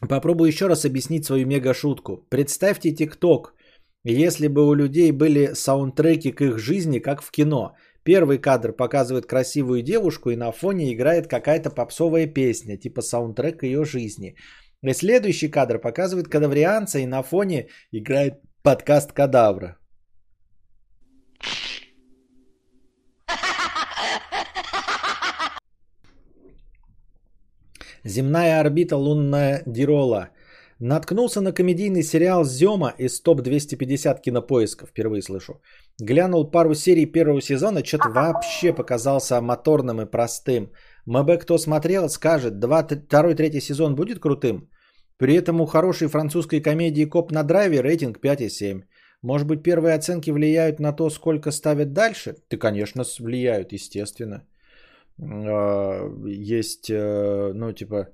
[0.00, 2.24] Попробую еще раз объяснить свою мега-шутку.
[2.28, 3.54] Представьте ТикТок,
[4.04, 7.74] если бы у людей были саундтреки к их жизни, как в кино.
[8.04, 13.84] Первый кадр показывает красивую девушку, и на фоне играет какая-то попсовая песня, типа саундтрек ее
[13.84, 14.36] жизни.
[14.82, 19.77] И следующий кадр показывает кадаврианца, и на фоне играет подкаст Кадавра.
[28.04, 30.28] Земная орбита лунная Дирола.
[30.80, 34.86] Наткнулся на комедийный сериал «Зема» из топ-250 кинопоиска.
[34.86, 35.60] Впервые слышу.
[36.00, 40.70] Глянул пару серий первого сезона, что-то вообще показался моторным и простым.
[41.06, 44.68] МБ кто смотрел, скажет, два, второй, третий сезон будет крутым?
[45.16, 48.82] При этом у хорошей французской комедии «Коп на драйве» рейтинг 5,7.
[49.22, 52.36] Может быть, первые оценки влияют на то, сколько ставят дальше?
[52.48, 54.44] Ты, конечно, влияют, естественно.
[55.20, 58.08] А, есть, э, ну, типа,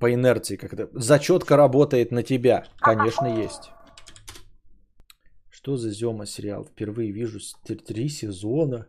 [0.00, 0.88] по инерции как-то.
[0.92, 2.64] Зачетка работает на тебя.
[2.78, 3.70] Конечно, есть.
[5.50, 6.64] Что за Зема сериал?
[6.64, 8.86] Впервые вижу три сезона.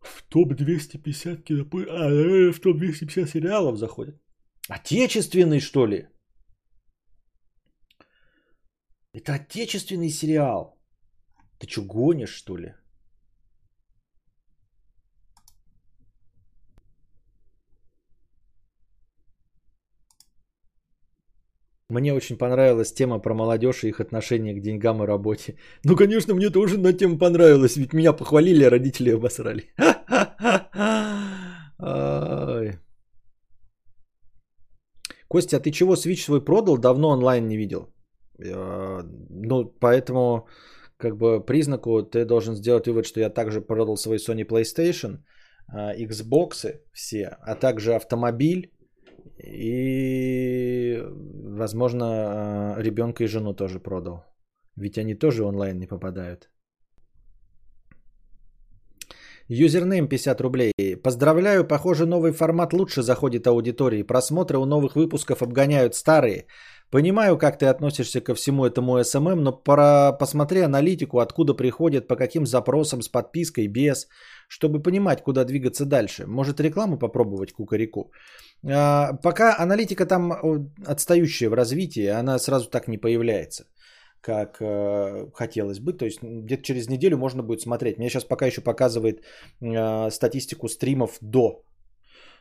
[0.00, 1.86] В топ-250 кинопы...
[1.88, 4.16] А, э, в топ-250 сериалов заходят.
[4.68, 6.08] Отечественный, что ли?
[9.12, 10.78] Это отечественный сериал.
[11.58, 12.74] Ты что, гонишь, что ли?
[21.90, 25.56] Мне очень понравилась тема про молодежь и их отношение к деньгам и работе.
[25.84, 29.62] Ну, конечно, мне тоже на тему понравилась, ведь меня похвалили, а родители обосрали.
[35.28, 36.76] Костя, а ты чего Switch свой продал?
[36.76, 37.88] Давно онлайн не видел.
[38.38, 40.46] Ну, поэтому,
[40.98, 45.22] как бы, признаку ты должен сделать вывод, что я также продал свой Sony PlayStation,
[45.72, 48.72] э, Xbox все, а также автомобиль,
[49.36, 51.02] и,
[51.58, 54.24] возможно, э, ребенка и жену тоже продал.
[54.76, 56.48] Ведь они тоже онлайн не попадают.
[59.48, 60.72] Юзернейм 50 рублей.
[61.02, 64.02] Поздравляю, похоже, новый формат лучше заходит аудитории.
[64.02, 66.46] Просмотры у новых выпусков обгоняют старые.
[66.90, 72.16] Понимаю, как ты относишься ко всему этому SMM, но пора посмотри аналитику, откуда приходят, по
[72.16, 74.08] каким запросам, с подпиской, без,
[74.48, 76.26] чтобы понимать, куда двигаться дальше.
[76.26, 78.10] Может рекламу попробовать кукареку?
[78.64, 80.32] А, пока аналитика там
[80.86, 83.66] отстающая в развитии, она сразу так не появляется,
[84.22, 85.92] как э, хотелось бы.
[85.92, 87.98] То есть где-то через неделю можно будет смотреть.
[87.98, 89.20] Мне сейчас пока еще показывает
[89.60, 91.62] э, статистику стримов до,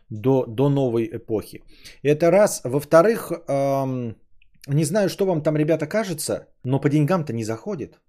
[0.10, 1.64] до, до новой эпохи.
[2.02, 2.62] Это раз.
[2.64, 4.16] Во-вторых, эм,
[4.68, 8.00] не знаю, что вам там, ребята, кажется, но по деньгам-то не заходит.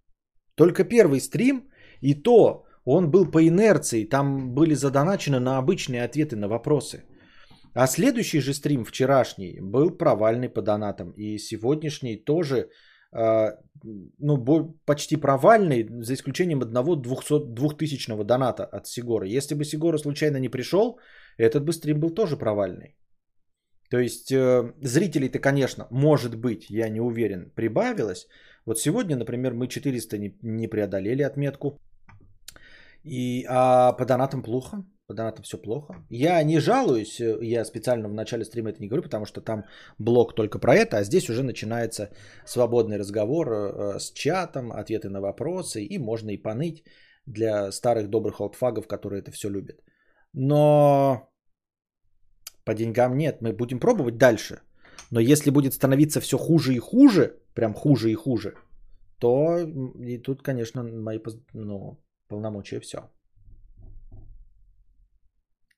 [0.54, 1.70] Только первый стрим,
[2.00, 7.04] и то он был по инерции, там были задоначены на обычные ответы на вопросы.
[7.74, 11.12] А следующий же стрим, вчерашний, был провальный по донатам.
[11.16, 12.70] И сегодняшний тоже
[13.12, 13.52] э,
[14.18, 19.26] ну, почти провальный, за исключением одного 200, 2000 доната от Сигора.
[19.26, 20.98] Если бы Сигора случайно не пришел,
[21.36, 22.96] этот бы стрим был тоже провальный.
[23.90, 28.26] То есть э, зрителей-то, конечно, может быть, я не уверен, прибавилось.
[28.66, 31.80] Вот сегодня, например, мы 400 не, не преодолели отметку.
[33.02, 34.84] И, а по донатам плохо.
[35.06, 35.94] по донатам все плохо.
[36.10, 39.64] Я не жалуюсь, э, я специально в начале стрима это не говорю, потому что там
[39.98, 42.10] блог только про это, а здесь уже начинается
[42.44, 46.84] свободный разговор э, с чатом, ответы на вопросы, и можно и поныть
[47.24, 49.80] для старых добрых олдфагов, которые это все любят.
[50.34, 51.27] Но
[52.68, 54.60] по деньгам нет, мы будем пробовать дальше.
[55.10, 58.56] Но если будет становиться все хуже и хуже, прям хуже и хуже,
[59.18, 61.18] то и тут, конечно, мои
[61.54, 62.98] ну, полномочия все.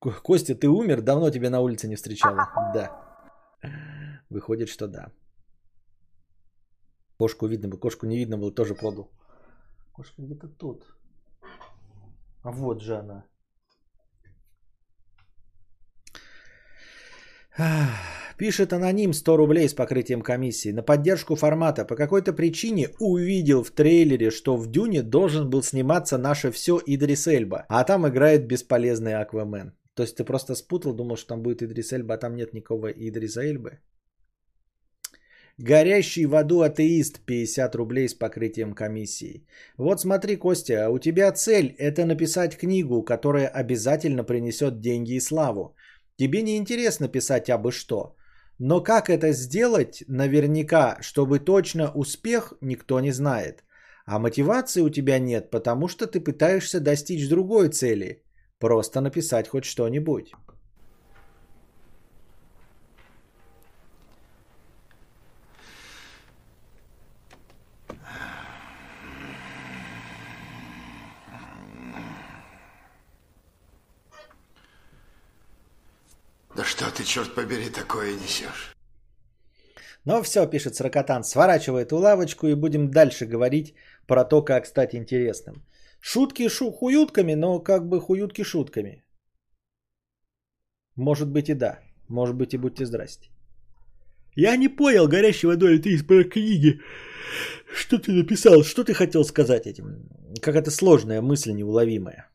[0.00, 1.02] Костя, ты умер?
[1.02, 2.48] Давно тебя на улице не встречала.
[2.74, 2.90] Да.
[4.30, 5.12] Выходит, что да.
[7.18, 9.08] Кошку видно было, кошку не видно было, тоже продал.
[9.92, 10.84] Кошка где-то тут.
[12.42, 13.24] А вот же она.
[18.36, 20.72] Пишет аноним 100 рублей с покрытием комиссии.
[20.72, 21.84] На поддержку формата.
[21.84, 27.26] По какой-то причине увидел в трейлере, что в Дюне должен был сниматься наше все Идрис
[27.26, 27.66] Эльба.
[27.68, 29.72] А там играет бесполезный Аквамен.
[29.94, 32.88] То есть ты просто спутал, думал, что там будет Идрис Эльба, а там нет никакого
[32.88, 33.80] Идриса Эльбы?
[35.58, 39.46] Горящий в аду атеист 50 рублей с покрытием комиссии.
[39.76, 45.74] Вот смотри, Костя, у тебя цель это написать книгу, которая обязательно принесет деньги и славу.
[46.20, 48.14] Тебе не интересно писать абы что.
[48.58, 53.64] Но как это сделать наверняка, чтобы точно успех никто не знает.
[54.04, 58.22] А мотивации у тебя нет, потому что ты пытаешься достичь другой цели.
[58.58, 60.34] Просто написать хоть что-нибудь.
[76.60, 78.76] Да что ты, черт побери, такое несешь?
[80.04, 83.74] Ну все, пишет Сракотан, сворачивай эту лавочку и будем дальше говорить
[84.06, 85.64] про то, как стать интересным.
[86.00, 89.02] Шутки шу хуютками, но как бы хуютки шутками.
[90.96, 91.78] Может быть и да.
[92.08, 93.30] Может быть и будьте здрасте.
[94.36, 96.80] Я не понял, горящей водой ты из книги.
[97.74, 98.64] Что ты написал?
[98.64, 100.10] Что ты хотел сказать этим?
[100.42, 102.29] Какая-то сложная мысль неуловимая.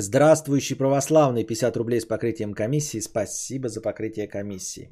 [0.00, 3.00] Здравствующий православный, 50 рублей с покрытием комиссии.
[3.00, 4.90] Спасибо за покрытие комиссии.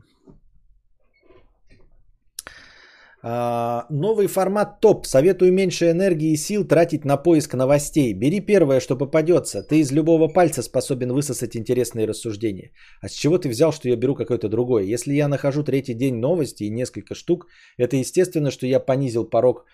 [3.22, 5.06] А, новый формат топ.
[5.06, 8.14] Советую меньше энергии и сил тратить на поиск новостей.
[8.14, 9.62] Бери первое, что попадется.
[9.62, 12.72] Ты из любого пальца способен высосать интересные рассуждения.
[13.00, 14.92] А с чего ты взял, что я беру какое-то другое?
[14.92, 17.46] Если я нахожу третий день новости и несколько штук,
[17.78, 19.66] это естественно, что я понизил порог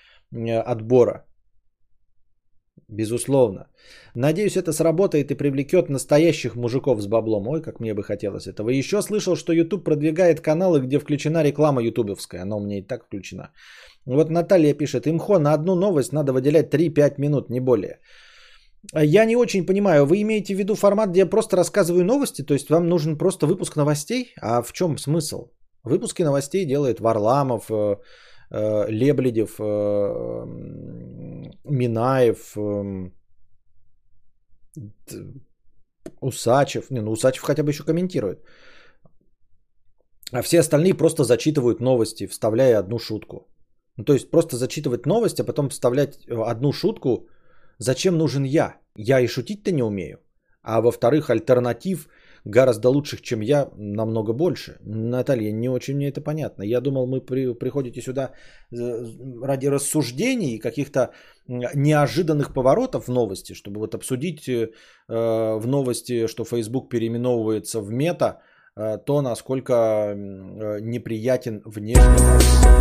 [0.67, 1.25] отбора.
[2.93, 3.67] Безусловно.
[4.15, 7.49] Надеюсь, это сработает и привлекет настоящих мужиков с баблом.
[7.49, 8.69] Ой, как мне бы хотелось этого.
[8.71, 12.43] Еще слышал, что YouTube продвигает каналы, где включена реклама ютубовская.
[12.43, 13.51] Она у меня и так включена.
[14.07, 17.99] Вот Наталья пишет, имхо на одну новость надо выделять 3-5 минут, не более.
[18.95, 22.53] Я не очень понимаю, вы имеете в виду формат, где я просто рассказываю новости, то
[22.53, 24.35] есть вам нужен просто выпуск новостей?
[24.43, 25.49] А в чем смысл?
[25.85, 27.97] Выпуски новостей делает Варламов, э,
[28.89, 30.47] Лебледев, э,
[31.65, 33.13] Минаев, эм,
[36.21, 36.91] Усачев.
[36.91, 38.45] Не, ну Усачев хотя бы еще комментирует.
[40.33, 43.49] А все остальные просто зачитывают новости, вставляя одну шутку.
[43.97, 47.29] Ну, то есть просто зачитывать новости, а потом вставлять э, одну шутку.
[47.79, 48.81] Зачем нужен я?
[48.97, 50.19] Я и шутить-то не умею.
[50.63, 52.09] А во-вторых, альтернатив–
[52.45, 54.79] гораздо лучших, чем я, намного больше.
[54.85, 56.63] Наталья, не очень мне это понятно.
[56.63, 58.33] Я думал, мы при, приходите сюда
[58.73, 59.05] э,
[59.43, 61.11] ради рассуждений, каких-то
[61.47, 64.71] неожиданных поворотов в новости, чтобы вот обсудить э,
[65.09, 68.41] в новости, что Facebook переименовывается в мета,
[68.77, 72.73] э, то, насколько э, неприятен внешний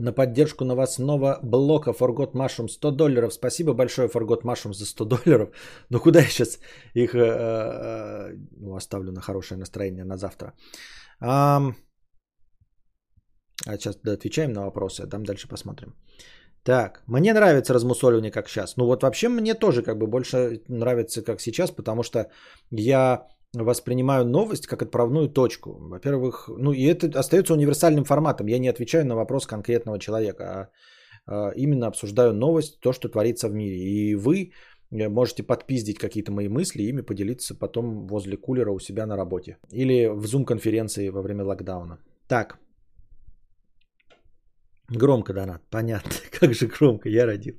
[0.00, 3.32] на поддержку новостного блока Forgot Mushroom 100 долларов.
[3.32, 5.48] Спасибо большое Forgot Mushroom за 100 долларов.
[5.90, 6.58] Но куда я сейчас
[6.94, 10.52] их э, э, ну, оставлю на хорошее настроение на завтра.
[11.20, 11.60] А,
[13.66, 15.94] а сейчас отвечаем на вопросы, а там дальше посмотрим.
[16.62, 18.76] Так, мне нравится размусоливание как сейчас.
[18.76, 22.30] Ну вот вообще мне тоже как бы больше нравится как сейчас, потому что
[22.70, 25.76] я воспринимаю новость как отправную точку.
[25.80, 28.46] Во-первых, ну и это остается универсальным форматом.
[28.46, 30.68] Я не отвечаю на вопрос конкретного человека, а,
[31.26, 33.76] а именно обсуждаю новость, то, что творится в мире.
[33.76, 34.52] И вы
[34.90, 39.16] э, можете подпиздить какие-то мои мысли и ими поделиться потом возле кулера у себя на
[39.16, 39.58] работе.
[39.72, 41.98] Или в зум-конференции во время локдауна.
[42.28, 42.58] Так.
[44.88, 45.62] Громко донат.
[45.70, 46.12] Понятно.
[46.40, 47.08] Как же громко.
[47.08, 47.54] Я родил.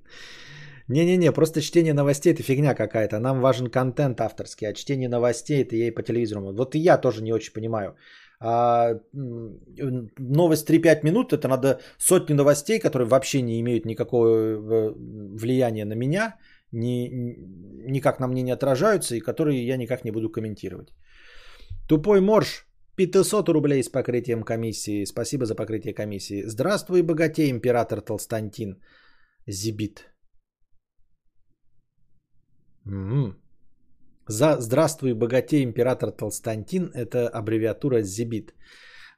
[0.91, 3.19] Не-не-не, просто чтение новостей это фигня какая-то.
[3.19, 6.53] Нам важен контент авторский, а чтение новостей это ей по телевизору.
[6.53, 7.95] Вот и я тоже не очень понимаю.
[8.43, 14.93] А, новость 3-5 минут, это надо сотни новостей, которые вообще не имеют никакого э,
[15.37, 16.35] влияния на меня,
[16.71, 17.09] ни,
[17.91, 20.89] никак на мне не отражаются и которые я никак не буду комментировать.
[21.87, 22.65] Тупой морж,
[22.95, 25.05] 500 рублей с покрытием комиссии.
[25.05, 26.43] Спасибо за покрытие комиссии.
[26.47, 28.81] Здравствуй, богатей, император Толстантин.
[29.47, 30.10] Зибит.
[32.85, 33.37] М-м.
[34.27, 38.53] За «Здравствуй, богатей, император Толстантин»– это аббревиатура «Зибит».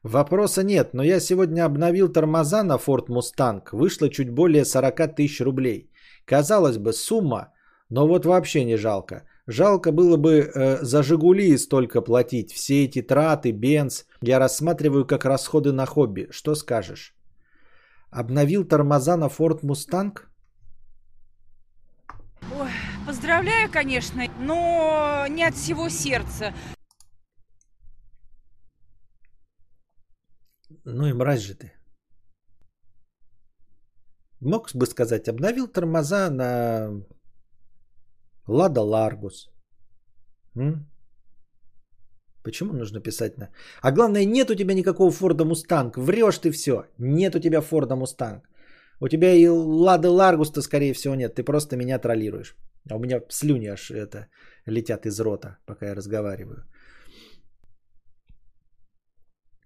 [0.04, 3.62] Вопроса нет, но я сегодня обновил тормоза на Ford Mustang.
[3.72, 5.90] Вышло чуть более 40 тысяч рублей.
[6.26, 7.54] Казалось бы, сумма,
[7.90, 9.24] но вот вообще не жалко.
[9.48, 12.52] Жалко было бы э, за «Жигули» столько платить.
[12.52, 14.06] Все эти траты, бенз.
[14.22, 16.28] Я рассматриваю как расходы на хобби.
[16.32, 17.16] Что скажешь?
[18.10, 20.14] Обновил тормоза на Ford Mustang?
[23.14, 26.52] Поздравляю, конечно, но не от всего сердца.
[30.84, 31.72] Ну и мразь же ты.
[34.42, 36.90] Мог бы сказать, обновил тормоза на
[38.48, 39.52] Лада Ларгус.
[42.44, 43.50] Почему нужно писать на...
[43.82, 45.98] А главное, нет у тебя никакого Форда Мустанг.
[45.98, 46.86] Врешь ты все.
[46.98, 48.50] Нет у тебя Форда Мустанг.
[49.00, 51.36] У тебя и Лады Ларгуса, скорее всего, нет.
[51.36, 52.56] Ты просто меня троллируешь.
[52.90, 54.28] А у меня слюни аж это
[54.66, 56.66] летят из рота, пока я разговариваю.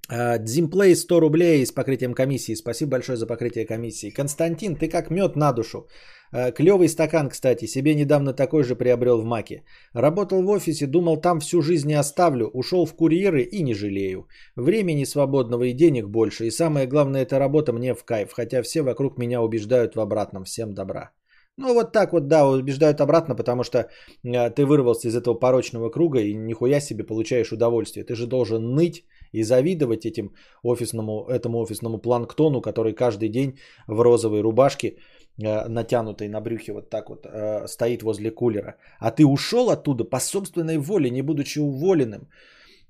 [0.10, 2.56] Дзимплей 100 рублей с покрытием комиссии.
[2.56, 4.10] Спасибо большое за покрытие комиссии.
[4.10, 5.88] Константин, ты как мед на душу.
[6.32, 9.64] А, Клевый стакан, кстати, себе недавно такой же приобрел в Маке.
[9.94, 12.50] Работал в офисе, думал, там всю жизнь не оставлю.
[12.54, 14.28] Ушел в курьеры и не жалею.
[14.56, 16.48] Времени свободного и денег больше.
[16.48, 18.32] И самое главное, эта работа мне в кайф.
[18.32, 20.46] Хотя все вокруг меня убеждают в обратном.
[20.46, 21.12] Всем добра.
[21.58, 23.78] Ну вот так вот, да, убеждают обратно, потому что
[24.24, 28.06] э, ты вырвался из этого порочного круга и нихуя себе получаешь удовольствие.
[28.06, 33.58] Ты же должен ныть и завидовать этим офисному, этому офисному планктону, который каждый день
[33.88, 34.98] в розовой рубашке,
[35.42, 38.76] э, натянутой на брюхе вот так вот, э, стоит возле кулера.
[39.00, 42.30] А ты ушел оттуда по собственной воле, не будучи уволенным.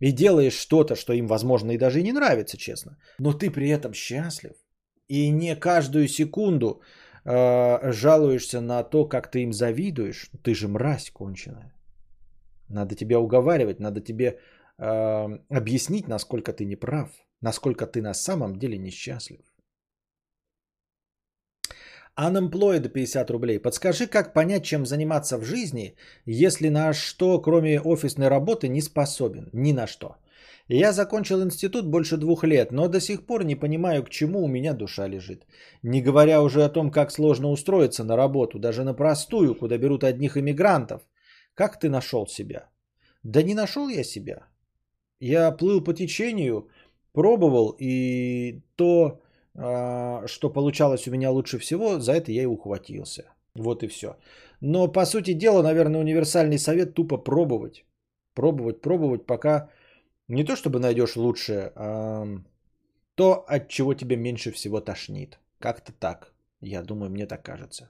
[0.02, 2.98] И делаешь что-то, что им, возможно, и даже и не нравится, честно.
[3.20, 4.52] Но ты при этом счастлив.
[5.08, 6.82] И не каждую секунду
[7.28, 10.32] э, жалуешься на то, как ты им завидуешь.
[10.44, 11.74] Ты же мразь конченая.
[12.70, 14.40] Надо тебя уговаривать, надо тебе
[14.78, 17.10] э, объяснить, насколько ты неправ,
[17.42, 19.42] насколько ты на самом деле несчастлив.
[22.20, 23.60] Unemployed 50 рублей.
[23.60, 25.96] Подскажи, как понять, чем заниматься в жизни,
[26.26, 29.50] если на что, кроме офисной работы, не способен?
[29.54, 30.16] Ни на что.
[30.70, 34.48] Я закончил институт больше двух лет, но до сих пор не понимаю, к чему у
[34.48, 35.46] меня душа лежит.
[35.82, 40.04] Не говоря уже о том, как сложно устроиться на работу, даже на простую, куда берут
[40.04, 41.02] одних иммигрантов.
[41.54, 42.70] Как ты нашел себя?
[43.24, 44.48] Да не нашел я себя.
[45.22, 46.68] Я плыл по течению,
[47.14, 49.22] пробовал, и то,
[49.56, 53.24] а, что получалось у меня лучше всего, за это я и ухватился.
[53.56, 54.18] Вот и все.
[54.62, 57.86] Но, по сути дела, наверное, универсальный совет тупо пробовать.
[58.34, 59.70] Пробовать, пробовать, пока
[60.28, 62.26] не то чтобы найдешь лучшее, а
[63.16, 65.40] то, от чего тебе меньше всего тошнит.
[65.60, 66.34] Как-то так.
[66.62, 67.90] Я думаю, мне так кажется.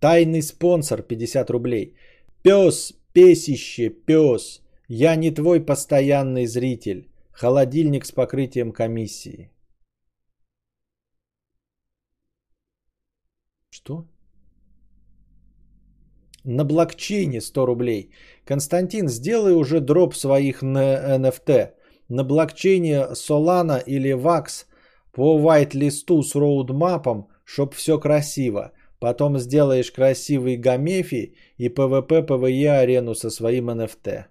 [0.00, 1.96] Тайный спонсор 50 рублей.
[2.42, 4.62] Пес, песище, пес.
[4.86, 7.08] Я не твой постоянный зритель.
[7.32, 9.50] Холодильник с покрытием комиссии.
[13.78, 14.04] Что?
[16.44, 18.10] На блокчейне 100 рублей.
[18.44, 21.70] Константин, сделай уже дроп своих на NFT.
[22.08, 24.66] На блокчейне Solana или VAX
[25.12, 28.72] по white листу с роудмапом, чтоб все красиво.
[28.98, 34.24] Потом сделаешь красивый гамефи и PvP PvE арену со своим NFT.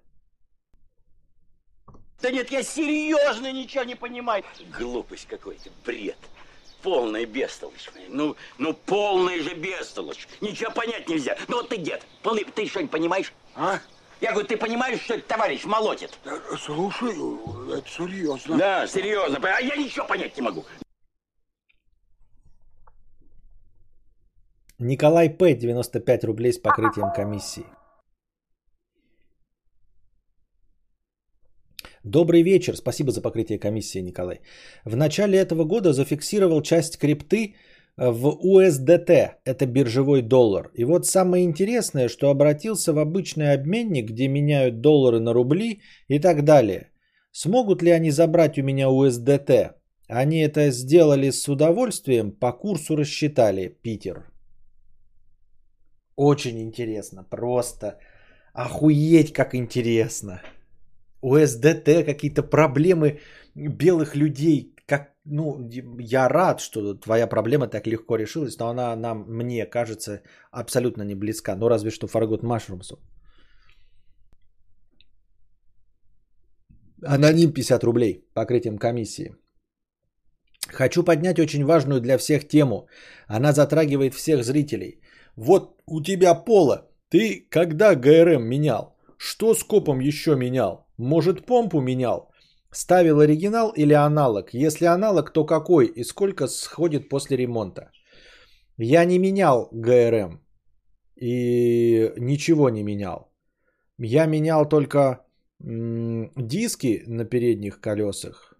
[2.21, 4.43] Да нет, я серьезно ничего не понимаю.
[4.77, 6.17] Глупость какой-то, бред.
[6.81, 7.89] Полная бестолочь.
[8.07, 10.27] Ну, ну полная же бестолочь.
[10.41, 11.37] Ничего понять нельзя.
[11.47, 13.33] Ну вот ты дед, полный, ты что-нибудь понимаешь?
[13.55, 13.79] А?
[14.21, 16.17] Я говорю, ты понимаешь, что этот товарищ молотит?
[16.59, 17.13] Слушай,
[17.77, 18.57] это серьезно.
[18.57, 19.39] Да, серьезно.
[19.41, 20.65] А я ничего понять не могу.
[24.79, 25.53] Николай П.
[25.53, 27.65] 95 рублей с покрытием комиссии.
[32.11, 34.39] Добрый вечер, спасибо за покрытие комиссии, Николай.
[34.85, 37.55] В начале этого года зафиксировал часть крипты
[37.97, 40.71] э, в USDT, это биржевой доллар.
[40.73, 46.19] И вот самое интересное, что обратился в обычный обменник, где меняют доллары на рубли и
[46.19, 46.91] так далее.
[47.31, 49.71] Смогут ли они забрать у меня USDT?
[50.07, 54.31] Они это сделали с удовольствием, по курсу рассчитали, Питер.
[56.15, 57.99] Очень интересно, просто
[58.53, 60.41] охуеть как интересно.
[61.21, 63.19] УСДТ, какие-то проблемы
[63.55, 64.73] белых людей.
[64.87, 65.69] Как, ну,
[65.99, 70.21] я рад, что твоя проблема так легко решилась, но она нам, мне кажется,
[70.51, 71.55] абсолютно не близка.
[71.55, 72.99] Ну, разве что Фаргот Машрумсу.
[77.05, 79.35] Аноним 50 рублей покрытием комиссии.
[80.69, 82.87] Хочу поднять очень важную для всех тему.
[83.27, 85.01] Она затрагивает всех зрителей.
[85.35, 86.89] Вот у тебя пола.
[87.09, 88.97] Ты когда ГРМ менял?
[89.17, 90.86] Что с копом еще менял?
[90.97, 92.31] Может помпу менял?
[92.71, 94.53] Ставил оригинал или аналог?
[94.53, 97.91] Если аналог, то какой и сколько сходит после ремонта?
[98.77, 100.41] Я не менял ГРМ
[101.15, 103.31] и ничего не менял.
[103.97, 105.25] Я менял только
[105.59, 108.53] диски на передних колесах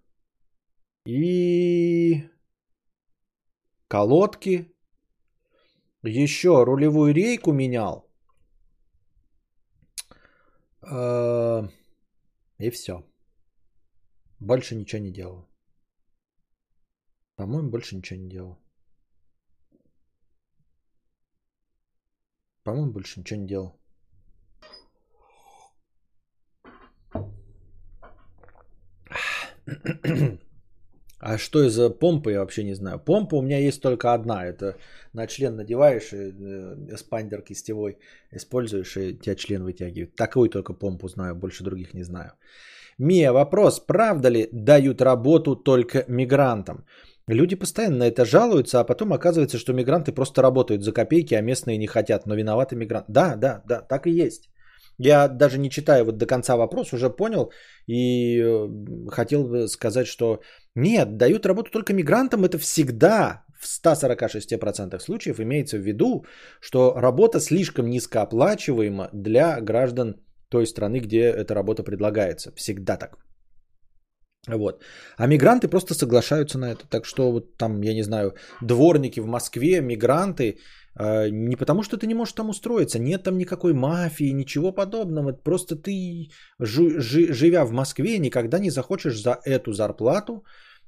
[1.05, 2.23] и
[3.87, 4.73] колодки.
[6.03, 8.09] Еще рулевую рейку менял.
[10.81, 11.67] Э,
[12.57, 13.05] и все.
[14.39, 15.49] Больше ничего не делал.
[17.35, 18.59] По-моему, больше ничего не делал.
[22.63, 23.79] По-моему, больше ничего не делал.
[31.19, 32.99] А что из-за помпы, я вообще не знаю.
[32.99, 34.45] Помпа у меня есть только одна.
[34.45, 34.75] Это
[35.13, 37.97] на член надеваешь, и э, эспандер кистевой
[38.31, 40.15] используешь, и тебя член вытягивает.
[40.15, 42.31] Такую только помпу знаю, больше других не знаю.
[42.99, 43.79] Мия, вопрос.
[43.79, 46.85] Правда ли дают работу только мигрантам?
[47.27, 51.41] Люди постоянно на это жалуются, а потом оказывается, что мигранты просто работают за копейки, а
[51.41, 53.11] местные не хотят, но виноваты мигранты.
[53.11, 54.49] Да, да, да, так и есть.
[54.99, 57.51] Я даже не читаю вот до конца вопрос, уже понял
[57.87, 58.67] и э,
[59.11, 60.41] хотел бы сказать, что
[60.75, 66.25] нет, дают работу только мигрантам, это всегда в 146% случаев имеется в виду,
[66.61, 70.15] что работа слишком низкооплачиваема для граждан
[70.49, 72.51] той страны, где эта работа предлагается.
[72.55, 73.17] Всегда так.
[74.47, 74.83] Вот.
[75.17, 76.87] А мигранты просто соглашаются на это.
[76.89, 80.57] Так что вот там, я не знаю, дворники в Москве, мигранты,
[80.99, 85.33] не потому что ты не можешь там устроиться, нет там никакой мафии, ничего подобного.
[85.33, 86.29] Просто ты,
[86.59, 90.43] живя в Москве, никогда не захочешь за эту зарплату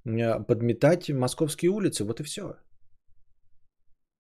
[0.06, 2.04] э, подметать московские улицы.
[2.04, 2.56] Вот и все.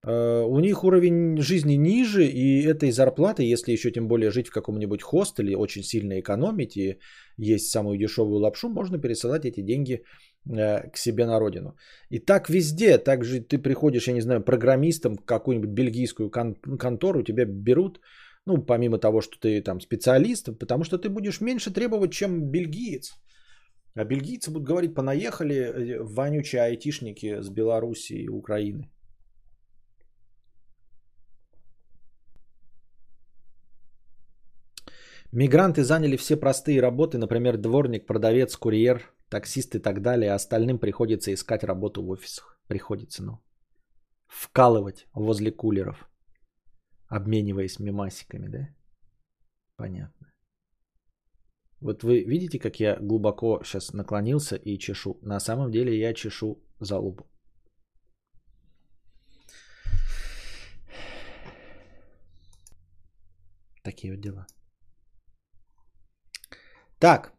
[0.03, 4.53] Э, у них уровень жизни ниже, и этой зарплаты, если еще тем более жить в
[4.53, 6.99] каком-нибудь хостеле, очень сильно экономить и
[7.37, 10.03] есть самую дешевую лапшу, можно пересылать эти деньги
[10.47, 11.75] к себе на родину.
[12.09, 16.55] И так везде, так же ты приходишь, я не знаю, программистом в какую-нибудь бельгийскую кон-
[16.79, 17.99] контору, тебя берут,
[18.45, 23.11] ну, помимо того, что ты там специалист, потому что ты будешь меньше требовать, чем бельгиец.
[23.95, 28.89] А бельгийцы будут говорить, понаехали э, вонючие айтишники с Беларуси и Украины.
[35.31, 40.31] Мигранты заняли все простые работы, например, дворник, продавец, курьер, таксист и так далее.
[40.31, 42.59] А остальным приходится искать работу в офисах.
[42.67, 43.39] Приходится, ну.
[44.27, 46.09] Вкалывать возле кулеров.
[47.07, 48.69] Обмениваясь мемасиками, да?
[49.75, 50.31] Понятно.
[51.81, 55.17] Вот вы видите, как я глубоко сейчас наклонился и чешу.
[55.21, 57.25] На самом деле я чешу залупу.
[63.83, 64.47] Такие вот дела.
[66.99, 67.38] Так.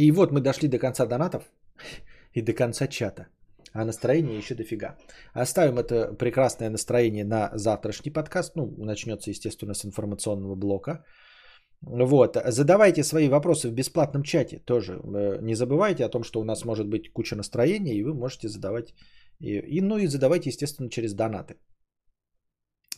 [0.00, 1.42] И вот мы дошли до конца донатов
[2.36, 3.26] и до конца чата.
[3.74, 4.96] А настроение еще дофига.
[5.34, 8.56] Оставим это прекрасное настроение на завтрашний подкаст.
[8.56, 11.04] Ну, начнется, естественно, с информационного блока.
[11.82, 12.36] Вот.
[12.46, 14.92] Задавайте свои вопросы в бесплатном чате тоже.
[14.92, 18.48] Э, Не забывайте о том, что у нас может быть куча настроения, и вы можете
[18.48, 18.94] задавать.
[19.38, 21.56] И, ну и задавайте, естественно, через донаты.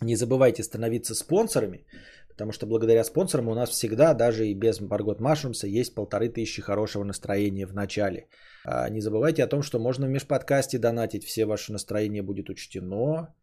[0.03, 1.87] Не забывайте становиться спонсорами,
[2.29, 6.62] потому что благодаря спонсорам у нас всегда, даже и без Маргот Машрумса, есть полторы тысячи
[6.62, 8.27] хорошего настроения в начале.
[8.65, 13.35] А Не забывайте о том, что можно в межподкасте донатить, все ваше настроение будет учтено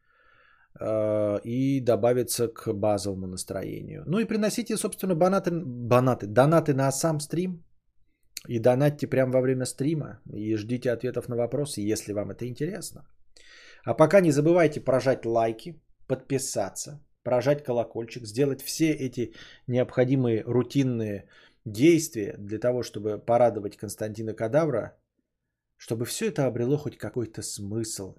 [0.79, 4.03] э, и добавится к базовому настроению.
[4.05, 7.63] Ну и приносите, собственно, банаты, банаты, донаты на сам стрим
[8.47, 13.05] и донатьте прямо во время стрима и ждите ответов на вопросы, если вам это интересно.
[13.85, 19.33] А пока не забывайте прожать лайки, подписаться, прожать колокольчик, сделать все эти
[19.67, 21.29] необходимые рутинные
[21.65, 24.97] действия для того, чтобы порадовать Константина Кадавра,
[25.77, 28.15] чтобы все это обрело хоть какой-то смысл.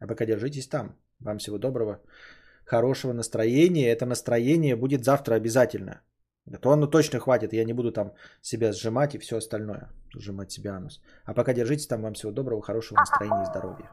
[0.00, 0.96] А пока держитесь там.
[1.20, 2.00] Вам всего доброго,
[2.66, 3.92] хорошего настроения.
[3.92, 6.02] Это настроение будет завтра обязательно.
[6.60, 8.12] То оно точно хватит, я не буду там
[8.42, 9.88] себя сжимать и все остальное.
[10.14, 11.00] Сжимать себе анус.
[11.24, 13.90] А пока держитесь там, вам всего доброго, хорошего настроения и здоровья.